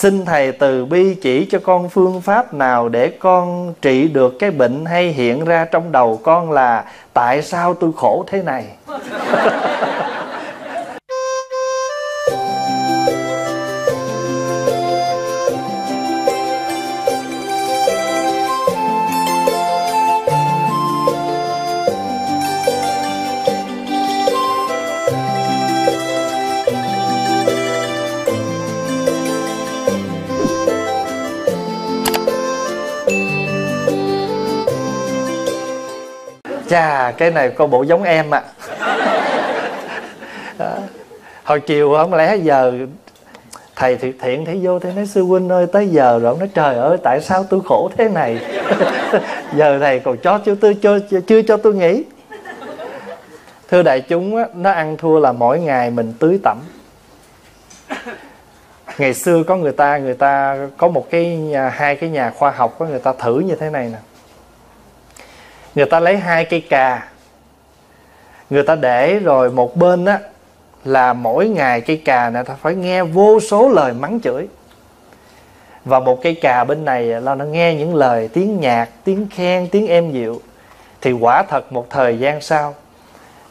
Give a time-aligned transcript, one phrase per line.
[0.00, 4.50] xin thầy từ bi chỉ cho con phương pháp nào để con trị được cái
[4.50, 8.64] bệnh hay hiện ra trong đầu con là tại sao tôi khổ thế này?
[36.70, 38.42] Chà cái này coi bộ giống em ạ.
[40.58, 40.76] À.
[41.44, 42.72] hồi chiều không lẽ giờ
[43.76, 46.30] thầy thiệt thiện thấy vô thế nói sư huynh ơi tới giờ rồi.
[46.30, 48.38] Ông nói trời ơi tại sao tôi khổ thế này?
[49.56, 52.04] Giờ thầy còn cho chưa tôi chưa, chưa cho tôi nghỉ.
[53.70, 56.58] Thưa đại chúng á, nó ăn thua là mỗi ngày mình tưới tẩm.
[58.98, 62.50] Ngày xưa có người ta người ta có một cái nhà, hai cái nhà khoa
[62.50, 63.98] học có người ta thử như thế này nè
[65.74, 67.08] người ta lấy hai cây cà.
[68.50, 70.18] Người ta để rồi một bên á,
[70.84, 74.48] là mỗi ngày cây cà này ta phải nghe vô số lời mắng chửi.
[75.84, 79.68] Và một cây cà bên này là nó nghe những lời tiếng nhạc, tiếng khen,
[79.68, 80.40] tiếng êm dịu.
[81.00, 82.74] Thì quả thật một thời gian sau,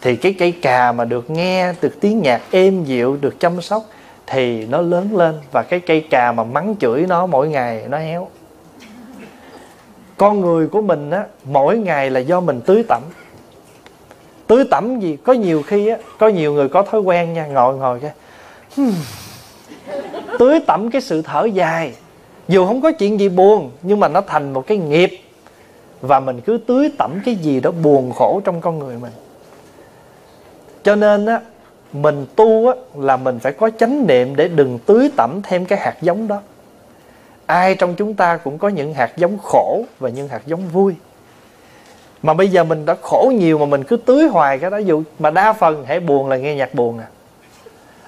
[0.02, 3.84] thì cái cây cà mà được nghe, được tiếng nhạc êm dịu, được chăm sóc,
[4.28, 5.40] thì nó lớn lên.
[5.52, 8.28] Và cái cây cà mà mắng chửi nó mỗi ngày nó héo
[10.20, 13.02] con người của mình á, mỗi ngày là do mình tưới tẩm.
[14.48, 15.17] Tưới tẩm gì?
[15.23, 18.12] Có nhiều khi á, có nhiều người có thói quen nha, ngồi ngồi cái
[18.78, 18.94] hmm.
[20.40, 21.94] tưới tẩm cái sự thở dài.
[22.47, 25.09] Dù không có chuyện gì buồn, nhưng mà nó thành một cái nghiệp.
[26.02, 29.14] Và mình cứ tưới tẩm cái gì đó buồn khổ trong con người mình.
[30.84, 31.42] Cho nên á,
[31.94, 35.80] mình tu á, là mình phải có chánh niệm để đừng tưới tẩm thêm cái
[35.80, 36.42] hạt giống đó
[37.50, 40.95] ai trong chúng ta cũng có những hạt giống khổ và những hạt giống vui.
[42.23, 45.03] Mà bây giờ mình đã khổ nhiều mà mình cứ tưới hoài cái đó dụ
[45.19, 47.07] mà đa phần hãy buồn là nghe nhạc buồn à.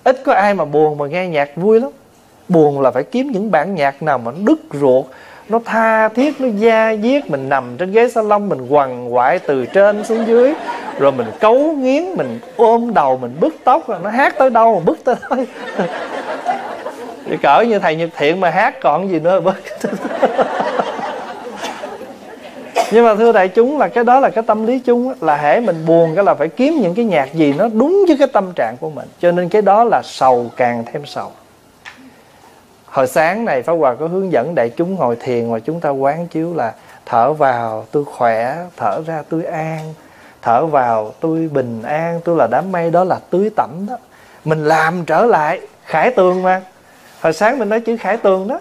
[0.04, 1.90] Ít có ai mà buồn mà nghe nhạc vui lắm.
[2.50, 5.06] Buồn là phải kiếm những bản nhạc nào mà nó đứt ruột,
[5.50, 7.30] nó tha thiết, nó da diết.
[7.30, 10.54] Mình nằm trên ghế salon, mình quằn quại từ trên xuống dưới,
[11.00, 14.76] rồi mình cấu nghiến, mình ôm đầu, mình bứt tóc, rồi nó hát tới đâu
[14.76, 15.16] mà bứt tới
[17.32, 19.56] thì cỡ như thầy nhật thiện mà hát còn gì nữa, bớt.
[22.92, 25.60] Nhưng mà thưa đại chúng, là cái đó là cái tâm lý chung là hễ
[25.60, 28.52] mình buồn cái là phải kiếm những cái nhạc gì nó đúng với cái tâm
[28.56, 29.08] trạng của mình.
[29.20, 31.32] Cho nên cái đó là sầu càng thêm sầu.
[32.86, 35.90] Hồi sáng này pháp hòa có hướng dẫn đại chúng ngồi thiền mà chúng ta
[35.90, 36.74] quán chiếu là
[37.06, 39.94] thở vào, tôi khỏe, thở ra tôi an,
[40.42, 43.98] thở vào tôi bình an, tôi là đám mây, đó là tưới tẩm đó.
[44.46, 46.62] Mình làm trở lại, khải tường mà
[47.22, 48.60] hồi sáng mình nói chữ khải tường đó,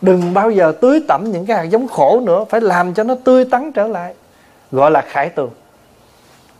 [0.00, 3.14] đừng bao giờ tưới tẩm những cái hạt giống khổ nữa, phải làm cho nó
[3.24, 4.14] tươi tắn trở lại.
[4.72, 5.50] Gọi là khải tường.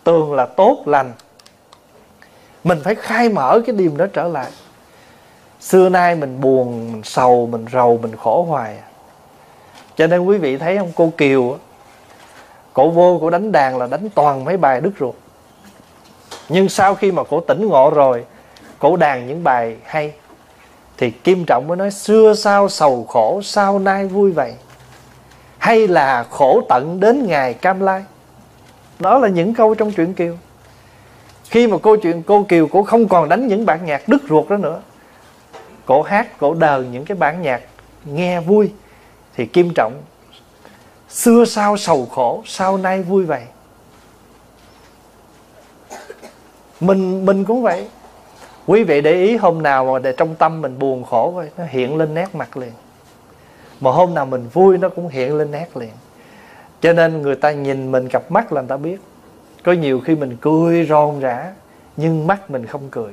[0.04, 1.12] Tường là tốt lành.
[2.64, 4.50] Mình phải khai mở cái điềm đó trở lại.
[5.60, 8.76] Xưa nay mình buồn, mình sầu, mình rầu, mình khổ hoài.
[9.97, 11.59] Cho nên quý vị thấy không, cô kiều
[12.72, 15.14] cổ vô, cổ đánh đàn là đánh toàn mấy bài đứt ruột.
[16.48, 18.24] Nhưng sau khi mà cổ tỉnh ngộ rồi,
[18.78, 20.12] cổ đàn những bài hay
[20.97, 24.54] thì kim trọng mới nói, xưa sao sầu khổ, sao nay vui vậy?
[25.58, 28.04] Hay là khổ tận đến ngày cam lai?
[28.98, 30.36] Đó là những câu trong truyện kiều.
[31.44, 34.48] Khi mà câu chuyện cô kiều cô không còn đánh những bản nhạc đứt ruột
[34.48, 34.82] đó nữa,
[35.86, 37.60] cổ hát, cổ đờn những cái bản nhạc
[38.04, 38.72] nghe vui,
[39.36, 40.03] thì kim trọng,
[41.09, 43.42] xưa sao sầu khổ, sao nay vui vậy?
[46.80, 47.88] Mình mình cũng vậy
[48.66, 51.64] quý vị để ý hôm nào mà để trong tâm mình buồn khổ rồi nó
[51.64, 52.72] hiện lên nét mặt liền.
[53.80, 55.92] Mà hôm nào mình vui, nó cũng hiện lên nét liền.
[56.80, 59.00] Cho nên người ta nhìn mình cặp mắt là người ta biết.
[59.64, 61.52] Có nhiều khi mình cười rôn rã,
[61.96, 63.12] nhưng mắt mình không cười.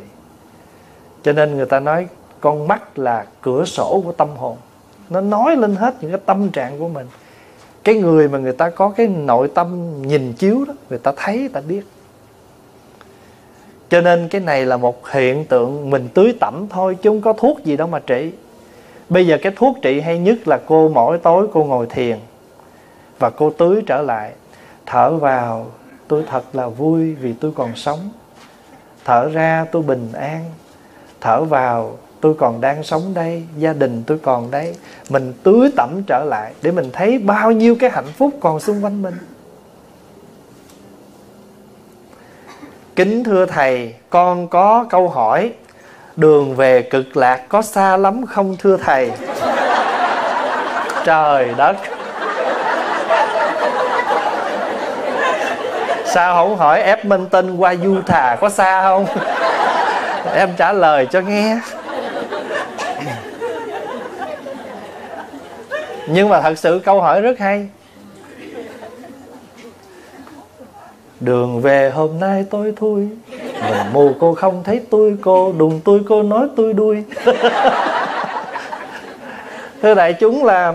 [1.24, 2.08] Cho nên người ta nói,
[2.40, 4.58] con mắt là cửa sổ của tâm hồn.
[5.10, 7.08] Nó nói lên hết những cái tâm trạng của mình.
[7.84, 11.40] Cái người mà người ta có cái nội tâm nhìn chiếu đó, người ta thấy,
[11.40, 11.82] người ta biết
[13.90, 17.34] cho nên cái này là một hiện tượng mình tưới tẩm thôi, chứ không có
[17.34, 18.32] thuốc gì đâu mà trị.
[19.10, 22.18] Bây giờ cái thuốc trị hay nhất là cô mỗi tối cô ngồi thiền
[23.20, 24.32] và cô tưới trở lại.
[24.86, 25.68] Thở vào,
[26.08, 28.00] tôi thật là vui vì tôi còn sống.
[29.06, 30.46] Thở ra, tôi bình an.
[31.22, 34.76] Thở vào, tôi còn đang sống đây, gia đình tôi còn đây.
[35.10, 38.84] Mình tưới tẩm trở lại để mình thấy bao nhiêu cái hạnh phúc còn xung
[38.84, 39.16] quanh mình.
[43.00, 45.52] Kính thưa Thầy, con có câu hỏi
[46.16, 49.12] đường về cực lạc có xa lắm không thưa thầy?
[51.06, 51.76] Trời đất!
[56.06, 59.06] Sao không hỏi ép minh tinh qua du thà có xa không?
[60.36, 61.60] Em trả lời cho nghe.
[66.08, 67.68] Nhưng mà thật sự câu hỏi rất hay.
[71.20, 73.08] Đường về hôm nay tôi thui.
[73.62, 77.04] Mình mù cô không thấy tôi, cô đùng tôi cô nói tôi đuôi.
[79.82, 80.74] Thưa đại chúng là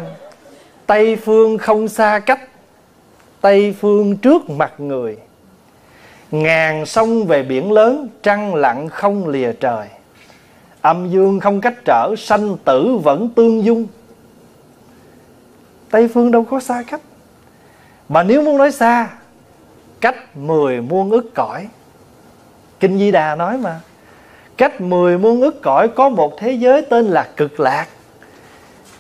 [0.86, 2.40] tây phương không xa cách,
[3.40, 5.16] tây phương trước mặt người.
[6.30, 9.86] Ngàn sông về biển lớn, trăng lặng không lìa trời.
[10.80, 13.86] Âm dương không cách trở, sanh tử vẫn tương dung.
[15.90, 17.00] Tây phương đâu có xa cách.
[18.08, 19.08] Mà nếu muốn nói xa
[20.04, 21.68] cách mười muôn ức cõi.
[22.80, 23.80] Kinh di đà nói mà,
[24.56, 27.86] cách mười muôn ức cõi có một thế giới tên là cực lạc.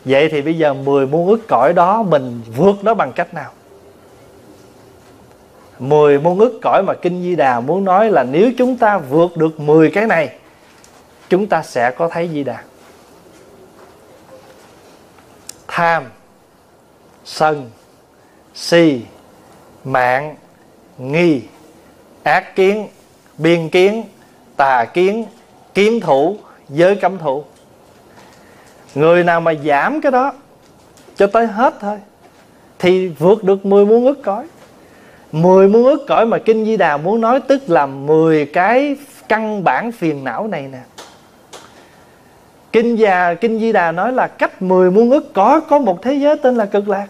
[0.04, 3.50] Vậy thì bây giờ mười muôn ức cõi đó mình vượt nó bằng cách nào?
[5.78, 9.36] Mười muôn ức cõi mà kinh di đà muốn nói là nếu chúng ta vượt
[9.36, 10.36] được 10 cái này,
[11.28, 12.62] chúng ta sẽ có thấy di đà.
[15.68, 16.04] Tham,
[17.24, 17.70] sân,
[18.54, 19.02] si,
[19.84, 20.36] mạng
[20.98, 21.42] nghi,
[22.22, 22.88] ác kiến,
[23.38, 24.04] biên kiến,
[24.56, 25.24] tà kiến
[25.74, 26.36] kiến thủ,
[26.68, 27.44] giới cấm thủ.
[28.94, 30.32] Người nào mà giảm cái đó
[31.16, 31.98] cho tới hết thôi,
[32.78, 34.46] thì vượt được 10 muôn ức cõi.
[35.32, 38.96] 10 muôn ức cõi mà Kinh Di Đà muốn nói tức là 10 cái
[39.28, 40.80] căn bản phiền não này nè.
[42.72, 46.14] Kinh già Kinh Di Đà nói là cách 10 muôn ức có có một thế
[46.14, 47.06] giới tên là cực lạc.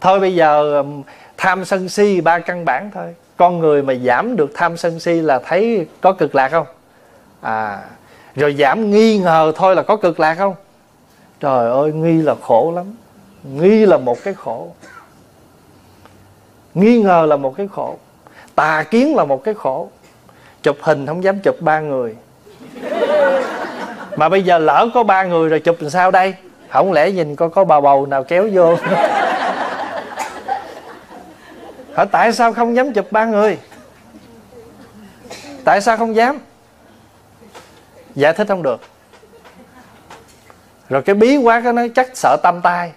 [0.00, 0.84] Thôi bây giờ
[1.36, 3.14] tham sân si ba căn bản thôi.
[3.36, 6.66] Con người mà giảm được tham sân si là thấy có cực lạc không?
[7.40, 7.82] À
[8.36, 10.54] rồi giảm nghi ngờ thôi là có cực lạc không?
[11.40, 12.94] Trời ơi, nghi là khổ lắm.
[13.44, 14.68] Nghi là một cái khổ.
[16.74, 17.96] Nghi ngờ là một cái khổ.
[18.54, 19.88] Tà kiến là một cái khổ.
[20.62, 22.16] Chụp hình không dám chụp ba người.
[24.16, 26.34] Mà bây giờ lỡ có ba người rồi chụp làm sao đây?
[26.68, 28.76] Không lẽ nhìn có có bà bầu nào kéo vô?
[31.96, 33.58] Hỏi tại sao không dám chụp ba người?
[35.64, 36.38] Tại sao không dám?
[38.14, 38.80] Giải thích không được.
[40.88, 42.92] Rồi cái bí quá, cái nó chắc sợ tam tai.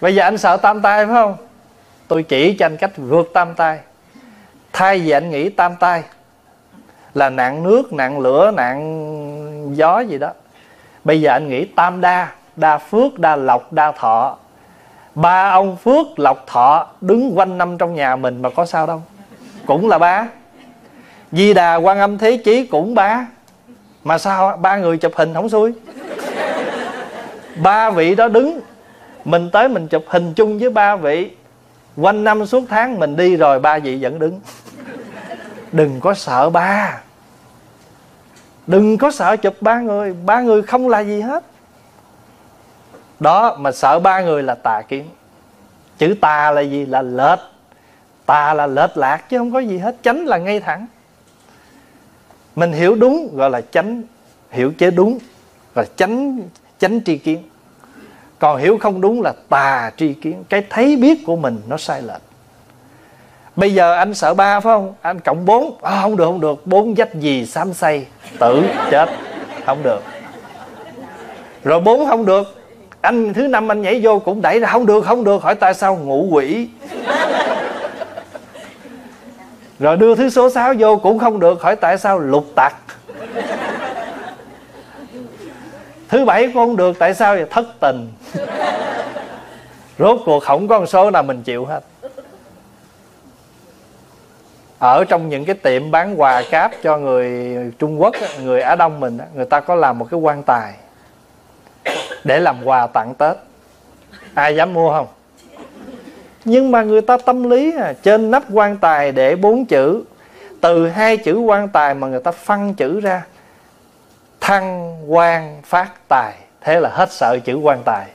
[0.00, 1.36] Bây giờ anh sợ tam tai phải không?
[2.08, 3.78] Tôi chỉ cho anh cách vượt tam tai.
[4.72, 6.02] Thay vì anh nghĩ tam tai
[7.14, 10.32] là nạn nước, nạn lửa, nạn gió gì đó.
[11.04, 14.36] Bây giờ anh nghĩ tam đa đa phước, đa lộc, đa thọ
[15.14, 19.02] ba ông phước, lộc thọ đứng quanh năm trong nhà mình mà có sao đâu.
[19.66, 20.26] Cũng là ba.
[21.32, 23.26] Di đà quan âm thế chí cũng ba.
[24.04, 25.72] Mà sao ba người chụp hình không xui?
[27.62, 28.60] Ba vị đó đứng.
[29.24, 31.30] Mình tới mình chụp hình chung với ba vị.
[31.96, 34.40] Quanh năm suốt tháng mình đi rồi ba vị vẫn đứng.
[35.72, 37.00] Đừng có sợ ba.
[38.66, 40.14] Đừng có sợ chụp ba người.
[40.24, 41.44] Ba người không là gì hết
[43.22, 45.04] đó mà sợ ba người là tà kiến.
[45.98, 46.86] Chữ tà là gì?
[46.86, 47.38] Là lệch.
[48.26, 49.96] Tà là lệch lạc chứ không có gì hết.
[50.02, 50.86] Chánh là ngay thẳng.
[52.56, 54.02] Mình hiểu đúng gọi là chánh.
[54.50, 55.18] Hiểu chế đúng
[55.74, 56.40] là chánh
[56.78, 57.42] chánh tri kiến.
[58.38, 60.44] Còn hiểu không đúng là tà tri kiến.
[60.48, 62.22] Cái thấy biết của mình nó sai lệch.
[63.56, 64.94] Bây giờ anh sợ ba phải không?
[65.00, 65.78] Anh cộng bốn.
[65.82, 66.66] À, không được không được.
[66.66, 68.06] Bốn dách gì xám say
[68.38, 69.08] tử chết.
[69.66, 70.00] Không được.
[71.64, 72.61] Rồi bốn không được
[73.02, 75.74] anh thứ năm anh nhảy vô cũng đẩy ra, không được không được, hỏi tại
[75.74, 76.68] sao ngủ quỷ?
[79.78, 82.74] Rồi đưa thứ số 6 vô cũng không được, hỏi tại sao lục tặc?
[86.08, 88.12] Thứ bảy cũng không được, tại sao thất tình?
[89.98, 91.80] Rốt cuộc không có con số nào mình chịu hết.
[94.78, 99.00] Ở trong những cái tiệm bán quà cáp cho người Trung Quốc người Á Đông
[99.00, 100.74] mình người ta có làm một cái quan tài
[102.24, 103.36] để làm quà tặng tết.
[104.34, 105.06] Ai dám mua không?
[106.44, 110.04] Nhưng mà người ta tâm lý à, trên nắp quan tài để bốn chữ
[110.60, 113.22] từ hai chữ quan tài mà người ta phân chữ ra
[114.40, 118.06] thăng quan phát tài thế là hết sợ chữ quan tài.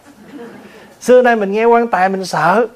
[1.01, 2.67] Xưa nay mình nghe quan tài mình sợ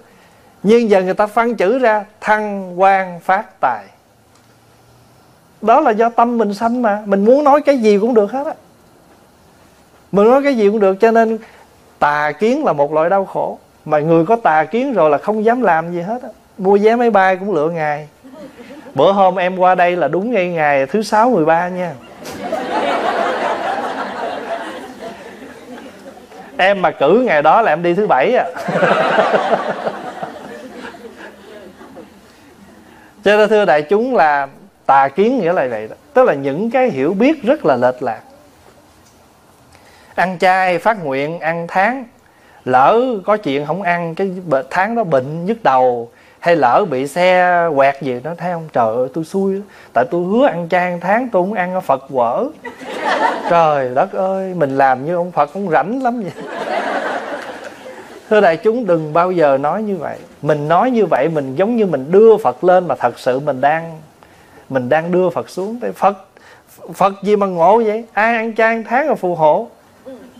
[0.63, 3.85] nhưng giờ người ta phân chữ ra thăng quan phát tài.
[5.61, 8.47] Đó là do tâm mình sanh mà mình muốn nói cái gì cũng được hết
[8.47, 8.53] á
[10.11, 11.37] mình nói cái gì cũng được, cho nên
[11.99, 13.59] tà kiến là một loại đau khổ.
[13.85, 16.29] Mà người có tà kiến rồi là không dám làm gì hết á.
[16.57, 18.07] Mua vé máy bay cũng lựa ngày.
[18.95, 21.93] Bữa hôm em qua đây là đúng ngay ngày thứ sáu 13 nha.
[26.57, 28.45] Em mà cử ngày đó là em đi thứ bảy à
[33.23, 34.47] cho nên thưa đại chúng là
[34.85, 35.95] tà kiến nghĩa là vậy đó.
[36.13, 38.21] Tức là những cái hiểu biết rất là lệch lạc
[40.21, 42.05] ăn chay, phát nguyện, ăn tháng.
[42.65, 44.31] Lỡ có chuyện không ăn, cái
[44.69, 46.09] tháng đó bệnh nhức đầu.
[46.39, 49.61] Hay lỡ bị xe quẹt gì nó thấy không, trời ơi, tôi xui
[49.93, 52.45] tại tôi hứa ăn chay ăn tháng, tôi không ăn ở phật quở.
[53.49, 56.43] Trời đất ơi, mình làm như ông phật cũng rảnh lắm vậy.
[58.29, 60.17] Thưa đại chúng, đừng bao giờ nói như vậy.
[60.41, 63.61] Mình nói như vậy, mình giống như mình đưa phật lên mà thật sự mình
[63.61, 63.97] đang
[64.69, 66.17] mình đang đưa phật xuống tới phật.
[66.93, 68.05] Phật gì mà ngộ vậy?
[68.13, 69.67] Ai ăn chay ăn tháng là phù hộ?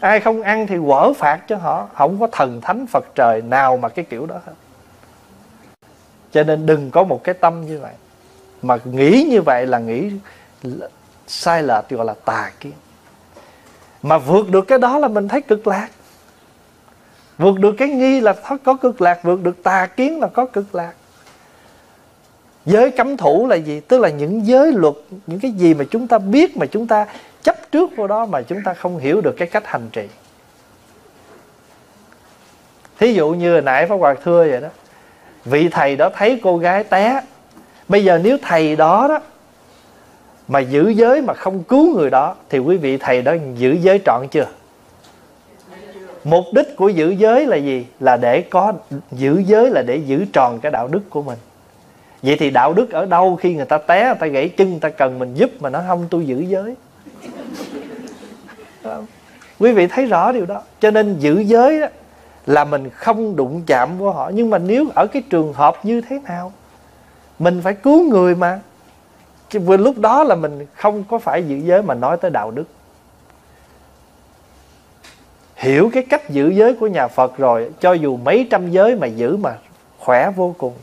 [0.01, 1.87] Ai không ăn thì quở phạt cho họ.
[1.93, 4.53] Không có thần thánh phật trời nào mà cái kiểu đó hết.
[6.31, 7.93] Cho nên đừng có một cái tâm như vậy.
[8.61, 10.11] Mà nghĩ như vậy là nghĩ
[11.27, 12.73] sai lệch gọi là tà kiến.
[14.01, 15.87] Mà vượt được cái đó là mình thấy cực lạc.
[17.37, 20.75] Vượt được cái nghi là có cực lạc, vượt được tà kiến là có cực
[20.75, 20.93] lạc.
[22.65, 23.79] Giới cấm thủ là gì?
[23.79, 24.93] Tức là những giới luật,
[25.27, 27.05] những cái gì mà chúng ta biết, mà chúng ta
[27.43, 30.07] chấp trước vào đó mà chúng ta không hiểu được cái cách hành trì.
[32.99, 34.67] Thí dụ như hồi nãy pháp hòa thưa vậy đó,
[35.45, 37.21] vị thầy đó thấy cô gái té,
[37.87, 39.19] bây giờ nếu thầy đó đó
[40.47, 43.99] mà giữ giới mà không cứu người đó, thì quý vị thầy đó giữ giới
[44.05, 44.47] trọn chưa?
[46.23, 47.85] Mục đích của giữ giới là gì?
[47.99, 48.73] Là để có,
[49.11, 51.37] giữ giới là để giữ tròn cái đạo đức của mình.
[52.21, 54.79] Vậy thì đạo đức ở đâu khi người ta té, người ta gãy chân, người
[54.79, 56.75] ta cần mình giúp mà nó không tôi giữ giới?
[58.83, 59.05] Vâng.
[59.59, 60.61] quý vị thấy rõ điều đó.
[60.79, 61.87] Cho nên giữ giới đó
[62.45, 64.31] là mình không đụng chạm vô họ.
[64.33, 66.53] Nhưng mà nếu ở cái trường hợp như thế nào,
[67.39, 68.59] mình phải cứu người mà.
[69.53, 72.63] Vừa lúc đó là mình không có phải giữ giới mà nói tới đạo đức.
[75.55, 79.07] Hiểu cái cách giữ giới của nhà Phật rồi, cho dù mấy trăm giới mà
[79.07, 79.57] giữ mà
[79.99, 80.73] khỏe vô cùng.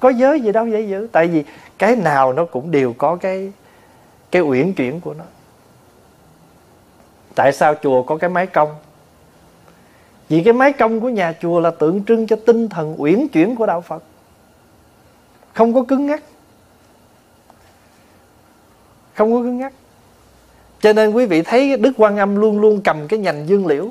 [0.00, 1.08] Có giới gì đâu dễ giữ.
[1.12, 1.44] Tại vì
[1.78, 3.52] cái nào nó cũng đều có cái
[4.30, 5.24] cái uyển chuyển của nó
[7.34, 8.74] tại sao chùa có cái mái cong?
[10.28, 13.56] Vì cái mái cong của nhà chùa là tượng trưng cho tinh thần uyển chuyển
[13.56, 14.02] của đạo Phật.
[15.52, 16.22] Không có cứng ngắc.
[19.14, 19.72] Không có cứng ngắc.
[20.80, 23.90] Cho nên quý vị thấy Đức Quan Âm luôn luôn cầm cái nhành dương liễu.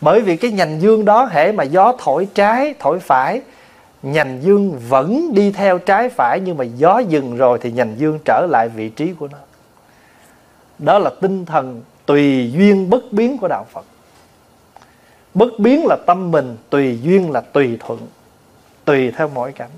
[0.00, 3.42] Bởi vì cái nhành dương đó hệ mà gió thổi trái, thổi phải,
[4.02, 8.18] nhành dương vẫn đi theo trái phải nhưng mà gió dừng rồi thì nhành dương
[8.24, 9.38] trở lại vị trí của nó.
[10.78, 13.84] Đó là tinh thần tùy duyên bất biến của đạo phật.
[15.34, 18.06] Bất biến là tâm mình, tùy duyên là tùy thuận,
[18.84, 19.70] tùy theo mỗi cảnh.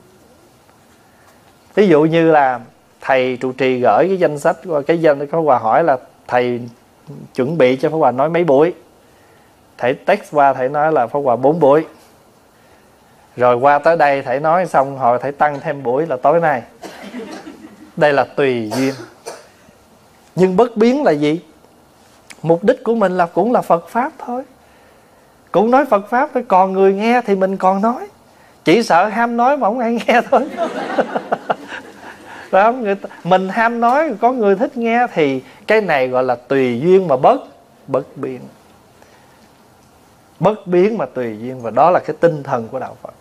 [1.75, 2.60] Ví dụ như là
[3.00, 5.96] thầy trụ trì gửi cái danh sách qua cái danh có quà hỏi là
[6.26, 6.60] thầy
[7.34, 8.75] chuẩn bị cho pháp hòa nói mấy buổi.
[9.78, 11.87] Thầy text qua, thầy nói là pháp hòa bốn buổi.
[13.37, 16.62] Rồi qua tới đây thầy nói xong, hồi thầy tăng thêm buổi là tối nay.
[17.96, 18.94] Đây là tùy duyên.
[20.34, 21.40] Nhưng bất biến là gì?
[22.42, 24.42] Mục đích của mình là cũng là phật pháp thôi.
[25.52, 28.09] Cũng nói phật pháp thôi còn người nghe thì mình còn nói.
[28.64, 30.49] Chỉ sợ ham nói mà không ai nghe thôi.
[32.50, 36.25] Phải không người ta, mình ham nói có người thích nghe thì cái này gọi
[36.25, 37.40] là tùy duyên mà bất
[37.87, 38.40] bất biến
[40.40, 43.14] bất biến mà tùy duyên và đó là cái tinh thần của đạo phật.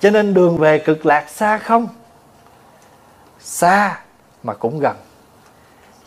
[0.00, 1.88] Cho nên đường về cực lạc xa không?
[3.40, 4.00] Xa
[4.42, 4.96] mà cũng gần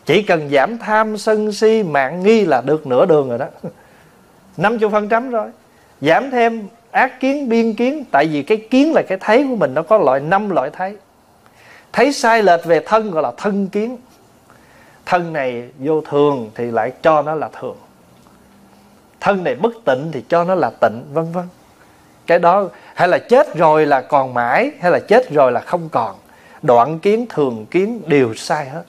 [0.06, 3.46] chỉ cần giảm tham sân si, mạng nghi là được nửa đường rồi đó.
[4.56, 5.48] 50 phần trăm rồi.
[6.00, 9.74] Giảm thêm ác kiến, biên kiến, tại vì cái kiến là cái thấy của mình,
[9.74, 10.96] nó có loại năm, loại thấy.
[11.92, 13.96] Thấy sai lệch về thân gọi là thân kiến.
[15.06, 17.76] Thân này vô thường thì lại cho nó là thường.
[19.20, 21.44] Thân này bất tịnh thì cho nó là tịnh, vân vân.
[22.26, 25.88] Cái đó, hay là chết rồi là còn mãi, hay là chết rồi là không
[25.88, 26.16] còn.
[26.62, 28.82] Đoạn kiến, thường kiến đều sai hết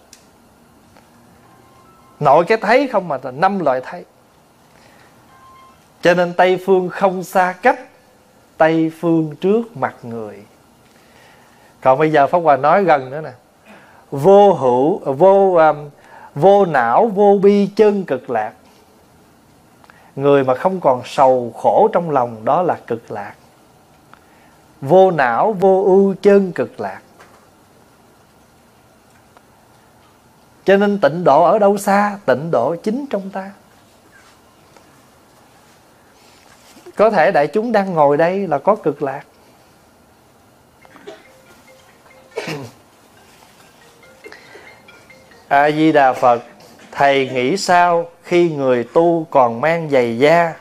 [2.19, 4.05] nội cái thấy không mà là năm loại thấy.
[6.01, 7.79] Cho nên tây phương không xa cách
[8.57, 10.43] tây phương trước mặt người.
[11.81, 13.31] Còn bây giờ pháp hòa nói gần nữa nè.
[14.11, 15.89] Vô hữu vô um,
[16.35, 18.53] vô não vô bi chân cực lạc.
[20.15, 23.33] Người mà không còn sầu khổ trong lòng đó là cực lạc.
[24.81, 26.99] Vô não vô ưu chân cực lạc.
[30.67, 33.51] Cho nên tịnh độ ở đâu xa, tịnh độ chính trong ta.
[36.95, 39.21] Có thể đại chúng đang ngồi đây là có cực lạc.
[45.47, 46.43] A di đà phật,
[46.91, 50.53] thầy nghĩ sao khi người tu còn mang giày da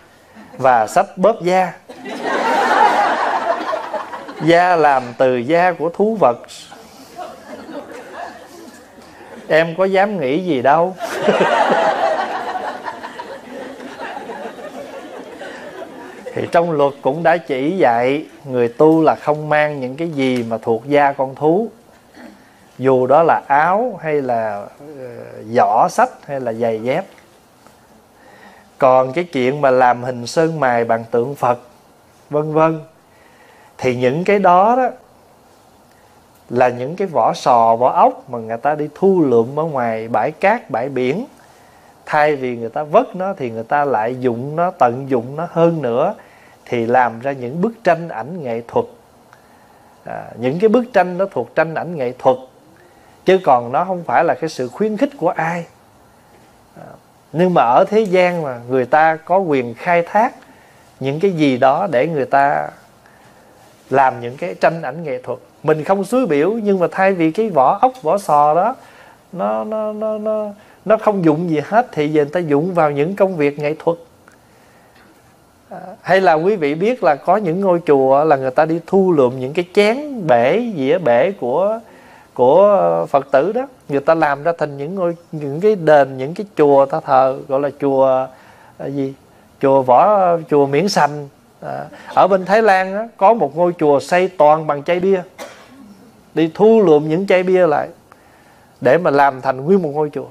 [0.59, 1.73] và sách bóp da?
[4.43, 6.39] Da làm từ da của thú vật
[9.49, 10.95] em có dám nghĩ gì đâu.
[16.35, 20.45] Thì trong luật cũng đã chỉ dạy người tu là không mang những cái gì
[20.49, 21.69] mà thuộc da con thú.
[22.79, 24.91] Dù đó là áo hay là uh,
[25.51, 27.05] giỏ sách hay là giày dép.
[28.79, 31.59] Còn cái chuyện mà làm hình sơn mài bằng tượng phật
[32.31, 32.81] vân vân
[33.79, 34.91] thì những cái đó đó
[36.51, 40.09] là những cái vỏ sò vỏ ốc mà người ta đi thu lượm ở ngoài
[40.09, 41.27] bãi cát bãi biển.
[42.07, 45.49] Thay vì người ta vất nó thì người ta lại dụng nó tận dụng nó
[45.51, 46.15] hơn nữa
[46.65, 48.87] thì làm ra những bức tranh ảnh nghệ thuật.
[50.05, 52.37] À, những cái bức tranh nó thuộc tranh ảnh nghệ thuật
[53.25, 55.67] chứ còn nó không phải là cái sự khuyến khích của ai.
[56.77, 56.87] À,
[57.33, 60.35] nhưng mà ở thế gian mà người ta có quyền khai thác
[61.01, 62.69] những cái gì đó để người ta
[63.91, 67.31] làm những cái tranh ảnh nghệ thuật mình không suối biểu nhưng mà thay vì
[67.31, 68.75] cái vỏ ốc vỏ sò đó
[69.33, 70.49] nó nó nó nó
[70.85, 73.75] nó không dụng gì hết thì giờ người ta dụng vào những công việc nghệ
[73.79, 73.99] thuật.
[75.71, 78.81] À, hay là quý vị biết là có những ngôi chùa là người ta đi
[78.87, 81.81] thu lượm những cái chén bể dĩa bể của
[82.35, 83.67] của phật tử đó.
[83.89, 87.39] Người ta làm ra thành những ngôi những cái đền những cái chùa ta thờ
[87.49, 88.27] gọi là chùa
[88.79, 89.15] là gì?
[89.63, 91.29] Chùa võ chùa miễn sành.
[91.61, 95.23] À, ở bên thái lan có một ngôi chùa xây toàn bằng chai bia
[96.37, 97.89] đi thu lượm những chai bia lại
[98.81, 100.29] để mà làm thành nguyên một ngôi chùa.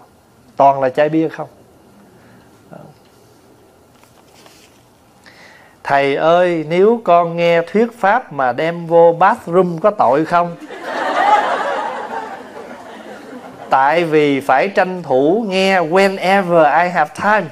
[0.58, 1.48] Toàn là chai bia không?
[5.84, 10.56] Thầy ơi, nếu con nghe thuyết pháp mà đem vô bathroom có tội không?
[13.70, 17.46] Tại vì phải tranh thủ nghe whenever I have time.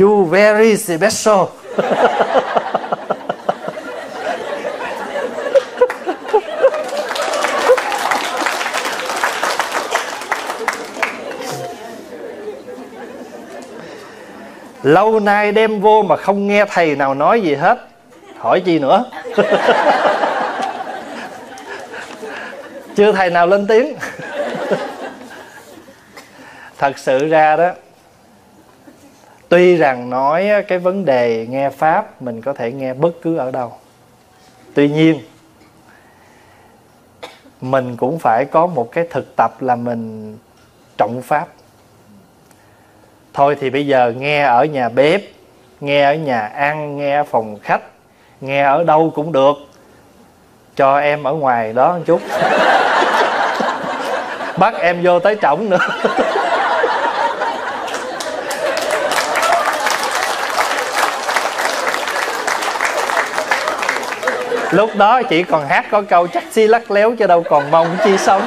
[0.00, 1.44] You very special.
[14.82, 17.78] Lâu nay đem vô mà không nghe thầy nào nói gì hết.
[18.38, 19.04] Hỏi chi nữa?
[22.96, 23.96] Chưa thầy nào lên tiếng.
[26.78, 27.70] Thật sự ra đó,
[29.48, 33.50] tuy rằng nói cái vấn đề nghe pháp, mình có thể nghe bất cứ ở
[33.50, 33.72] đâu.
[34.74, 35.20] Tuy nhiên,
[37.60, 40.36] mình cũng phải có một cái thực tập là mình
[40.98, 41.46] trọng pháp
[43.34, 45.22] thôi thì bây giờ nghe ở nhà bếp,
[45.80, 47.80] nghe ở nhà ăn, nghe ở phòng khách,
[48.40, 49.56] nghe ở đâu cũng được.
[50.76, 52.20] Cho em ở ngoài đó một chút.
[54.56, 55.78] Bắt em vô tới trỏng nữa.
[64.70, 67.96] Lúc đó chỉ còn hát có câu chắc xi lắc léo chứ đâu còn mong
[68.04, 68.42] chi sống.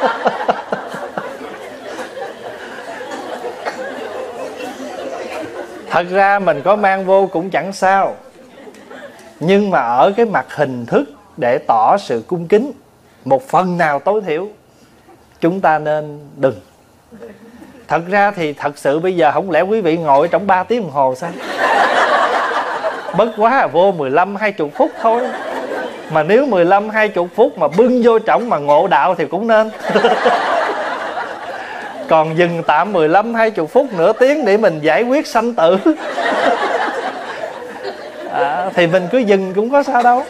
[5.90, 8.16] thật ra mình có mang vô cũng chẳng sao.
[9.40, 11.04] Nhưng mà ở cái mặt hình thức
[11.36, 12.72] để tỏ sự cung kính,
[13.24, 14.48] một phần nào tối thiểu,
[15.40, 16.60] chúng ta nên đừng.
[17.88, 20.82] Thật ra thì thật sự bây giờ không lẽ quý vị ngồi trong 3 tiếng
[20.82, 21.30] đồng hồ sao?
[23.16, 25.22] Bất quá là vô 15 20 phút thôi.
[26.10, 29.70] Mà nếu 15 20 phút mà bưng vô trọng mà ngộ đạo thì cũng nên.
[32.10, 35.78] còn dừng tạm 15 20 phút nửa tiếng để mình giải quyết sanh tử.
[38.32, 40.22] À, thì mình cứ dừng cũng có sao đâu.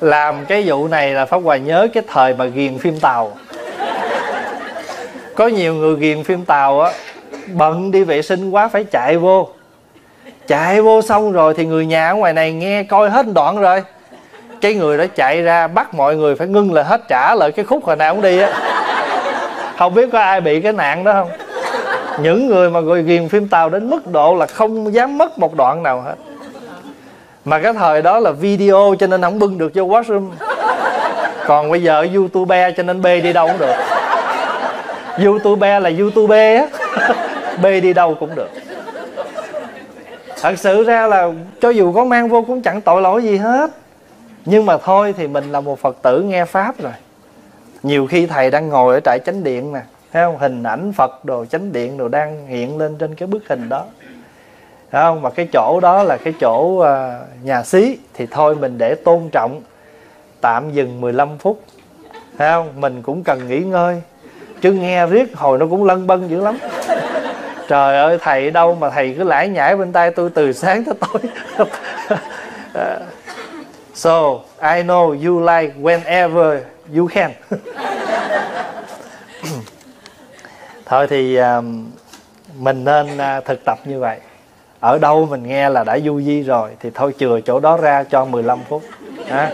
[0.00, 3.36] Làm cái vụ này là pháp hòa nhớ cái thời mà ghiền phim tàu.
[5.34, 6.92] Có nhiều người ghiền phim tàu á
[7.46, 9.48] bận đi vệ sinh quá phải chạy vô.
[10.46, 13.82] Chạy vô xong rồi thì người nhà ở ngoài này nghe coi hết đoạn rồi
[14.62, 17.64] cái người đó chạy ra, bắt mọi người phải ngưng là hết trả lại cái
[17.64, 18.52] khúc hồi nào cũng đi á.
[19.78, 21.28] Không biết có ai bị cái nạn đó không?
[22.22, 25.54] Những người mà gọi ghiền phim tàu đến mức độ là không dám mất một
[25.54, 26.14] đoạn nào hết.
[27.44, 30.30] Mà cái thời đó là video cho nên không bưng được vô washroom.
[31.46, 33.74] Còn bây giờ youtube cho nên bê đi đâu cũng được.
[35.24, 36.66] Youtube là youtube á
[37.62, 38.50] bê đi đâu cũng được.
[40.40, 41.28] Thật sự ra là
[41.60, 43.70] cho dù có mang vô cũng chẳng tội lỗi gì hết
[44.44, 46.92] nhưng mà thôi thì mình là một phật tử nghe pháp rồi.
[47.82, 49.80] Nhiều khi thầy đang ngồi ở trại chánh điện nè
[50.12, 50.38] thấy không?
[50.38, 53.84] Hình ảnh phật đồ chánh điện đồ đang hiện lên trên cái bức hình đó.
[54.90, 55.22] Thấy không?
[55.22, 59.28] Mà cái chỗ đó là cái chỗ à, nhà xí, thì thôi mình để tôn
[59.32, 59.60] trọng,
[60.40, 61.62] tạm dừng 15 phút.
[62.38, 62.80] Thấy không?
[62.80, 64.02] Mình cũng cần nghỉ ngơi.
[64.60, 66.58] Chứ nghe riết hồi nó cũng lân bân dữ lắm.
[67.68, 70.94] Trời ơi, thầy đâu mà thầy cứ lải nhải bên tay tôi từ sáng tới
[71.00, 71.20] tối.
[72.74, 72.98] À,
[73.94, 76.60] so I know you like whenever
[76.94, 77.32] you can.
[80.86, 81.90] Thôi thì um,
[82.58, 84.18] mình nên uh, thực tập như vậy.
[84.80, 88.04] Ở đâu mình nghe là đã du di rồi thì thôi chừa chỗ đó ra
[88.04, 88.82] cho 15 phút.
[89.26, 89.50] Ha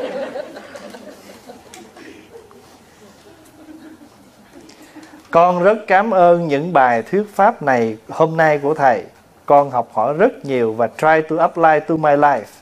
[5.30, 9.04] con rất cảm ơn những bài thuyết pháp này hôm nay của thầy.
[9.46, 12.57] Con học hỏi rất nhiều và try to apply to my life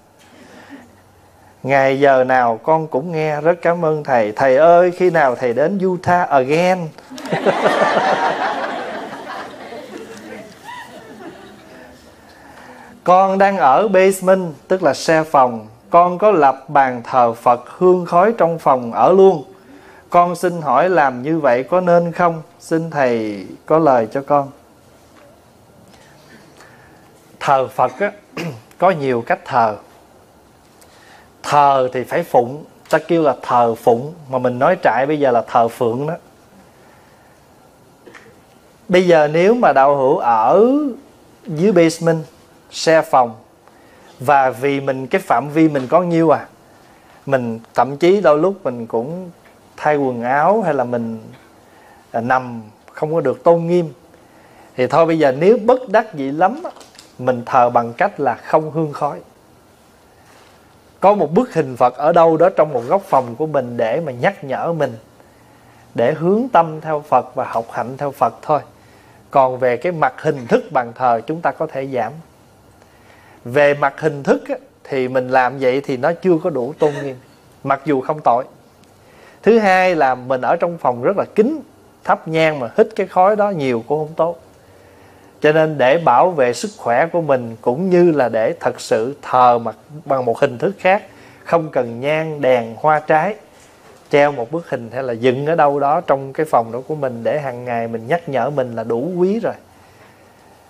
[1.67, 3.41] ngày giờ nào con cũng nghe.
[3.41, 4.33] Rất cảm ơn thầy.
[4.33, 6.89] Thầy ơi khi nào thầy đến Utah again?
[13.05, 15.67] Con đang ở basement tức là xe phòng.
[15.91, 19.45] Con có lập bàn thờ Phật hương khói trong phòng ở luôn.
[20.11, 22.43] Con xin hỏi làm như vậy có nên không?
[22.61, 24.51] Xin thầy có lời cho con.
[27.41, 28.13] Thờ phật á,
[28.79, 29.77] có nhiều cách thờ
[31.49, 32.65] thờ thì phải phụng.
[32.91, 36.15] Ta kêu là thờ phụng mà mình nói trại bây giờ là thờ phượng đó.
[38.89, 40.67] Bây giờ nếu mà đạo hữu ở
[41.47, 42.25] dưới basement
[42.71, 43.35] xe phòng
[44.21, 46.47] và vì mình cái phạm vi mình có nhiêu à
[47.27, 49.31] mình thậm chí đôi lúc mình cũng
[49.77, 51.19] thay quần áo hay là mình
[52.11, 53.93] à, nằm không có được tôn nghiêm
[54.77, 56.63] thì thôi bây giờ nếu bất đắc dĩ lắm
[57.19, 59.19] mình thờ bằng cách là không hương khói
[61.01, 64.01] có một bức hình Phật ở đâu đó trong một góc phòng của mình để
[64.01, 64.95] mà nhắc nhở mình,
[65.95, 68.61] để hướng tâm theo Phật và học hạnh theo Phật thôi.
[69.31, 72.13] Còn về cái mặt hình thức bàn thờ, chúng ta có thể giảm.
[73.45, 74.43] Về mặt hình thức
[74.85, 77.17] thì mình làm vậy thì nó chưa có đủ tôn nghiêm,
[77.65, 78.45] mặc dù không tội.
[79.43, 81.61] Thứ hai là mình ở trong phòng rất là kín,
[82.05, 84.39] thắp nhang mà hít cái khói đó nhiều cũng không tốt
[85.41, 89.17] cho nên để bảo vệ sức khỏe của mình cũng như là để thật sự
[89.23, 91.03] thờ mặt bằng một hình thức khác,
[91.45, 93.35] không cần nhang, đèn, hoa trái.
[94.11, 96.95] Treo một bức hình hay là dựng ở đâu đó trong cái phòng đó của
[96.95, 99.55] mình để hàng ngày mình nhắc nhở mình là đủ quý rồi.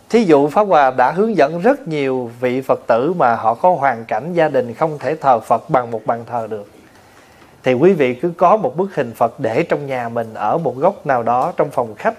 [0.09, 3.75] Thí dụ pháp hòa đã hướng dẫn rất nhiều vị phật tử mà họ có
[3.75, 6.71] hoàn cảnh gia đình không thể thờ phật bằng một bàn thờ được.
[7.67, 10.77] Thì quý vị cứ có một bức hình Phật để trong nhà mình ở một
[10.77, 12.15] góc nào đó trong phòng khách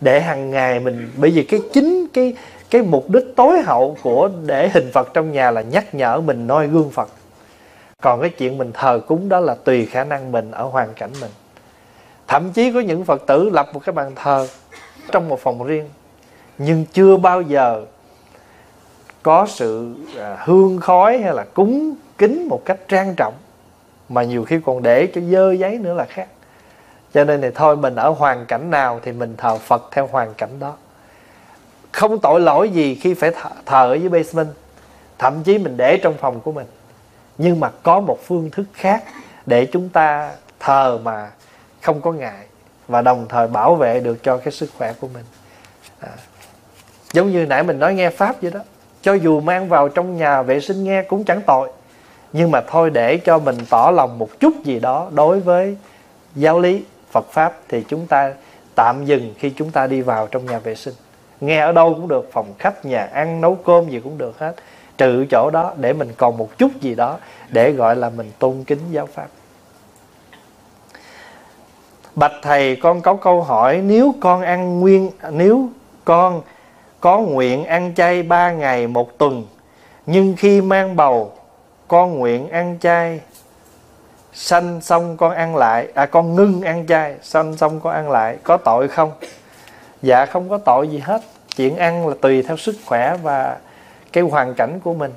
[0.00, 2.36] để hàng ngày mình, bởi vì cái chính cái
[2.70, 6.46] cái mục đích tối hậu của để hình Phật trong nhà là nhắc nhở mình
[6.46, 7.08] noi gương Phật.
[8.02, 11.10] Còn cái chuyện mình thờ cúng đó là tùy khả năng mình ở hoàn cảnh
[11.20, 11.30] mình.
[12.26, 14.48] Thậm chí có những Phật tử lập một cái bàn thờ
[15.12, 15.88] trong một phòng riêng,
[16.58, 17.84] nhưng chưa bao giờ
[19.22, 23.34] có sự à, hương khói hay là cúng kính một cách trang trọng,
[24.08, 26.28] mà nhiều khi còn để cho dơ giấy nữa là khác
[27.14, 30.34] cho nên thì thôi mình ở hoàn cảnh nào thì mình thờ Phật theo hoàn
[30.34, 30.74] cảnh đó.
[31.92, 34.48] Không tội lỗi gì khi phải thờ, thờ ở dưới basement.
[35.18, 36.66] Thậm chí mình để trong phòng của mình.
[37.38, 39.04] Nhưng mà có một phương thức khác
[39.46, 41.30] để chúng ta thờ mà
[41.82, 42.46] không có ngại
[42.88, 45.24] và đồng thời bảo vệ được cho cái sức khỏe của mình.
[46.00, 46.10] À.
[47.12, 48.60] giống như nãy mình nói nghe pháp vậy đó.
[49.02, 51.70] Cho dù mang vào trong nhà vệ sinh nghe cũng chẳng tội.
[52.32, 55.76] Nhưng mà thôi để cho mình tỏ lòng một chút gì đó đối với
[56.34, 56.84] giáo lý.
[57.14, 58.32] Phật pháp thì chúng ta
[58.74, 60.94] tạm dừng khi chúng ta đi vào trong nhà vệ sinh.
[61.40, 64.54] Nghe ở đâu cũng được, phòng khách, nhà ăn, nấu cơm gì cũng được hết.
[64.98, 68.64] Trừ chỗ đó để mình còn một chút gì đó để gọi là mình tôn
[68.64, 69.26] kính giáo pháp.
[72.14, 75.68] Bạch thầy, con có câu hỏi, nếu con ăn nguyên, nếu
[76.04, 76.42] con
[77.00, 79.46] có nguyện ăn chay ba ngày một tuần,
[80.06, 81.32] nhưng khi mang bầu,
[81.88, 83.20] con nguyện ăn chay
[84.34, 88.36] sanh xong con ăn lại à con ngưng ăn chay, sanh xong con ăn lại,
[88.42, 89.12] có tội không?
[90.02, 91.22] Dạ không có tội gì hết.
[91.56, 93.56] Chuyện ăn là tùy theo sức khỏe và
[94.12, 95.12] cái hoàn cảnh của mình.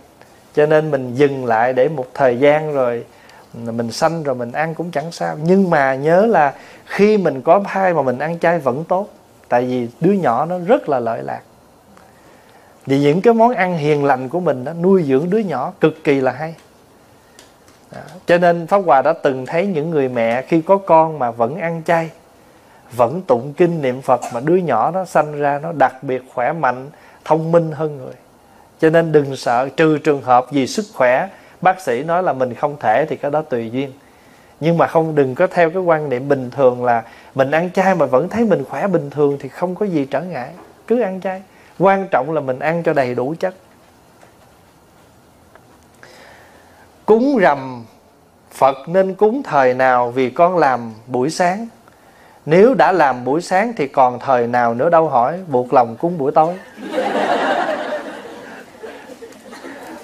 [0.56, 3.06] Cho nên mình dừng lại để một thời gian rồi
[3.54, 5.38] mình sanh rồi mình ăn cũng chẳng sao.
[5.44, 6.54] Nhưng mà nhớ là
[6.86, 9.10] khi mình có thai mà mình ăn chay vẫn tốt.
[9.50, 11.42] Tại vì đứa nhỏ nó rất là lợi lạc.
[12.86, 16.04] Vì những cái món ăn hiền lành của mình nó nuôi dưỡng đứa nhỏ cực
[16.04, 16.56] kỳ là hay
[17.92, 18.02] đó.
[18.26, 21.58] cho nên pháp hòa đã từng thấy những người mẹ khi có con mà vẫn
[21.58, 22.10] ăn chay,
[22.96, 26.54] vẫn tụng kinh niệm phật mà đứa nhỏ nó sanh ra nó đặc biệt khỏe
[26.54, 26.90] mạnh,
[27.26, 28.14] thông minh hơn người.
[28.80, 31.30] Cho nên đừng sợ trừ trường hợp vì sức khỏe,
[31.62, 33.92] bác sĩ nói là mình không thể thì cái đó tùy duyên.
[34.60, 37.04] Nhưng mà không, đừng có theo cái quan niệm bình thường là
[37.36, 40.22] mình ăn chay mà vẫn thấy mình khỏe bình thường thì không có gì trở
[40.22, 40.50] ngại,
[40.88, 41.42] cứ ăn chay.
[41.80, 43.56] Quan trọng là mình ăn cho đầy đủ chất.
[47.08, 47.86] Cúng rằm.
[48.52, 51.68] Phật nên cúng thời nào vì con làm buổi sáng.
[52.46, 56.18] Nếu đã làm buổi sáng thì còn thời nào nữa đâu hỏi, Buộc lòng cúng
[56.18, 56.54] buổi tối.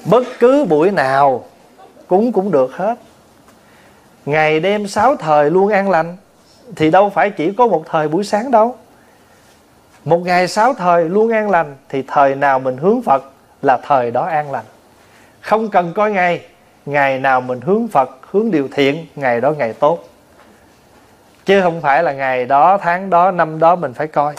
[0.05, 1.43] Bất cứ buổi nào,
[2.07, 2.95] cúng cũng được hết.
[4.25, 6.17] Ngày đêm sáu thời luôn an lành,
[6.75, 8.75] Thì đâu phải chỉ có một thời buổi sáng đâu.
[10.05, 13.23] Một ngày sáu thời luôn an lành, Thì thời nào mình hướng Phật
[13.61, 14.65] là thời đó an lành.
[15.41, 16.41] Không cần coi ngày
[16.85, 19.99] Ngày nào mình hướng Phật, Hướng điều thiện, Ngày đó ngày tốt.
[21.45, 24.33] Chứ không phải là ngày đó, Tháng đó, Năm đó mình phải coi.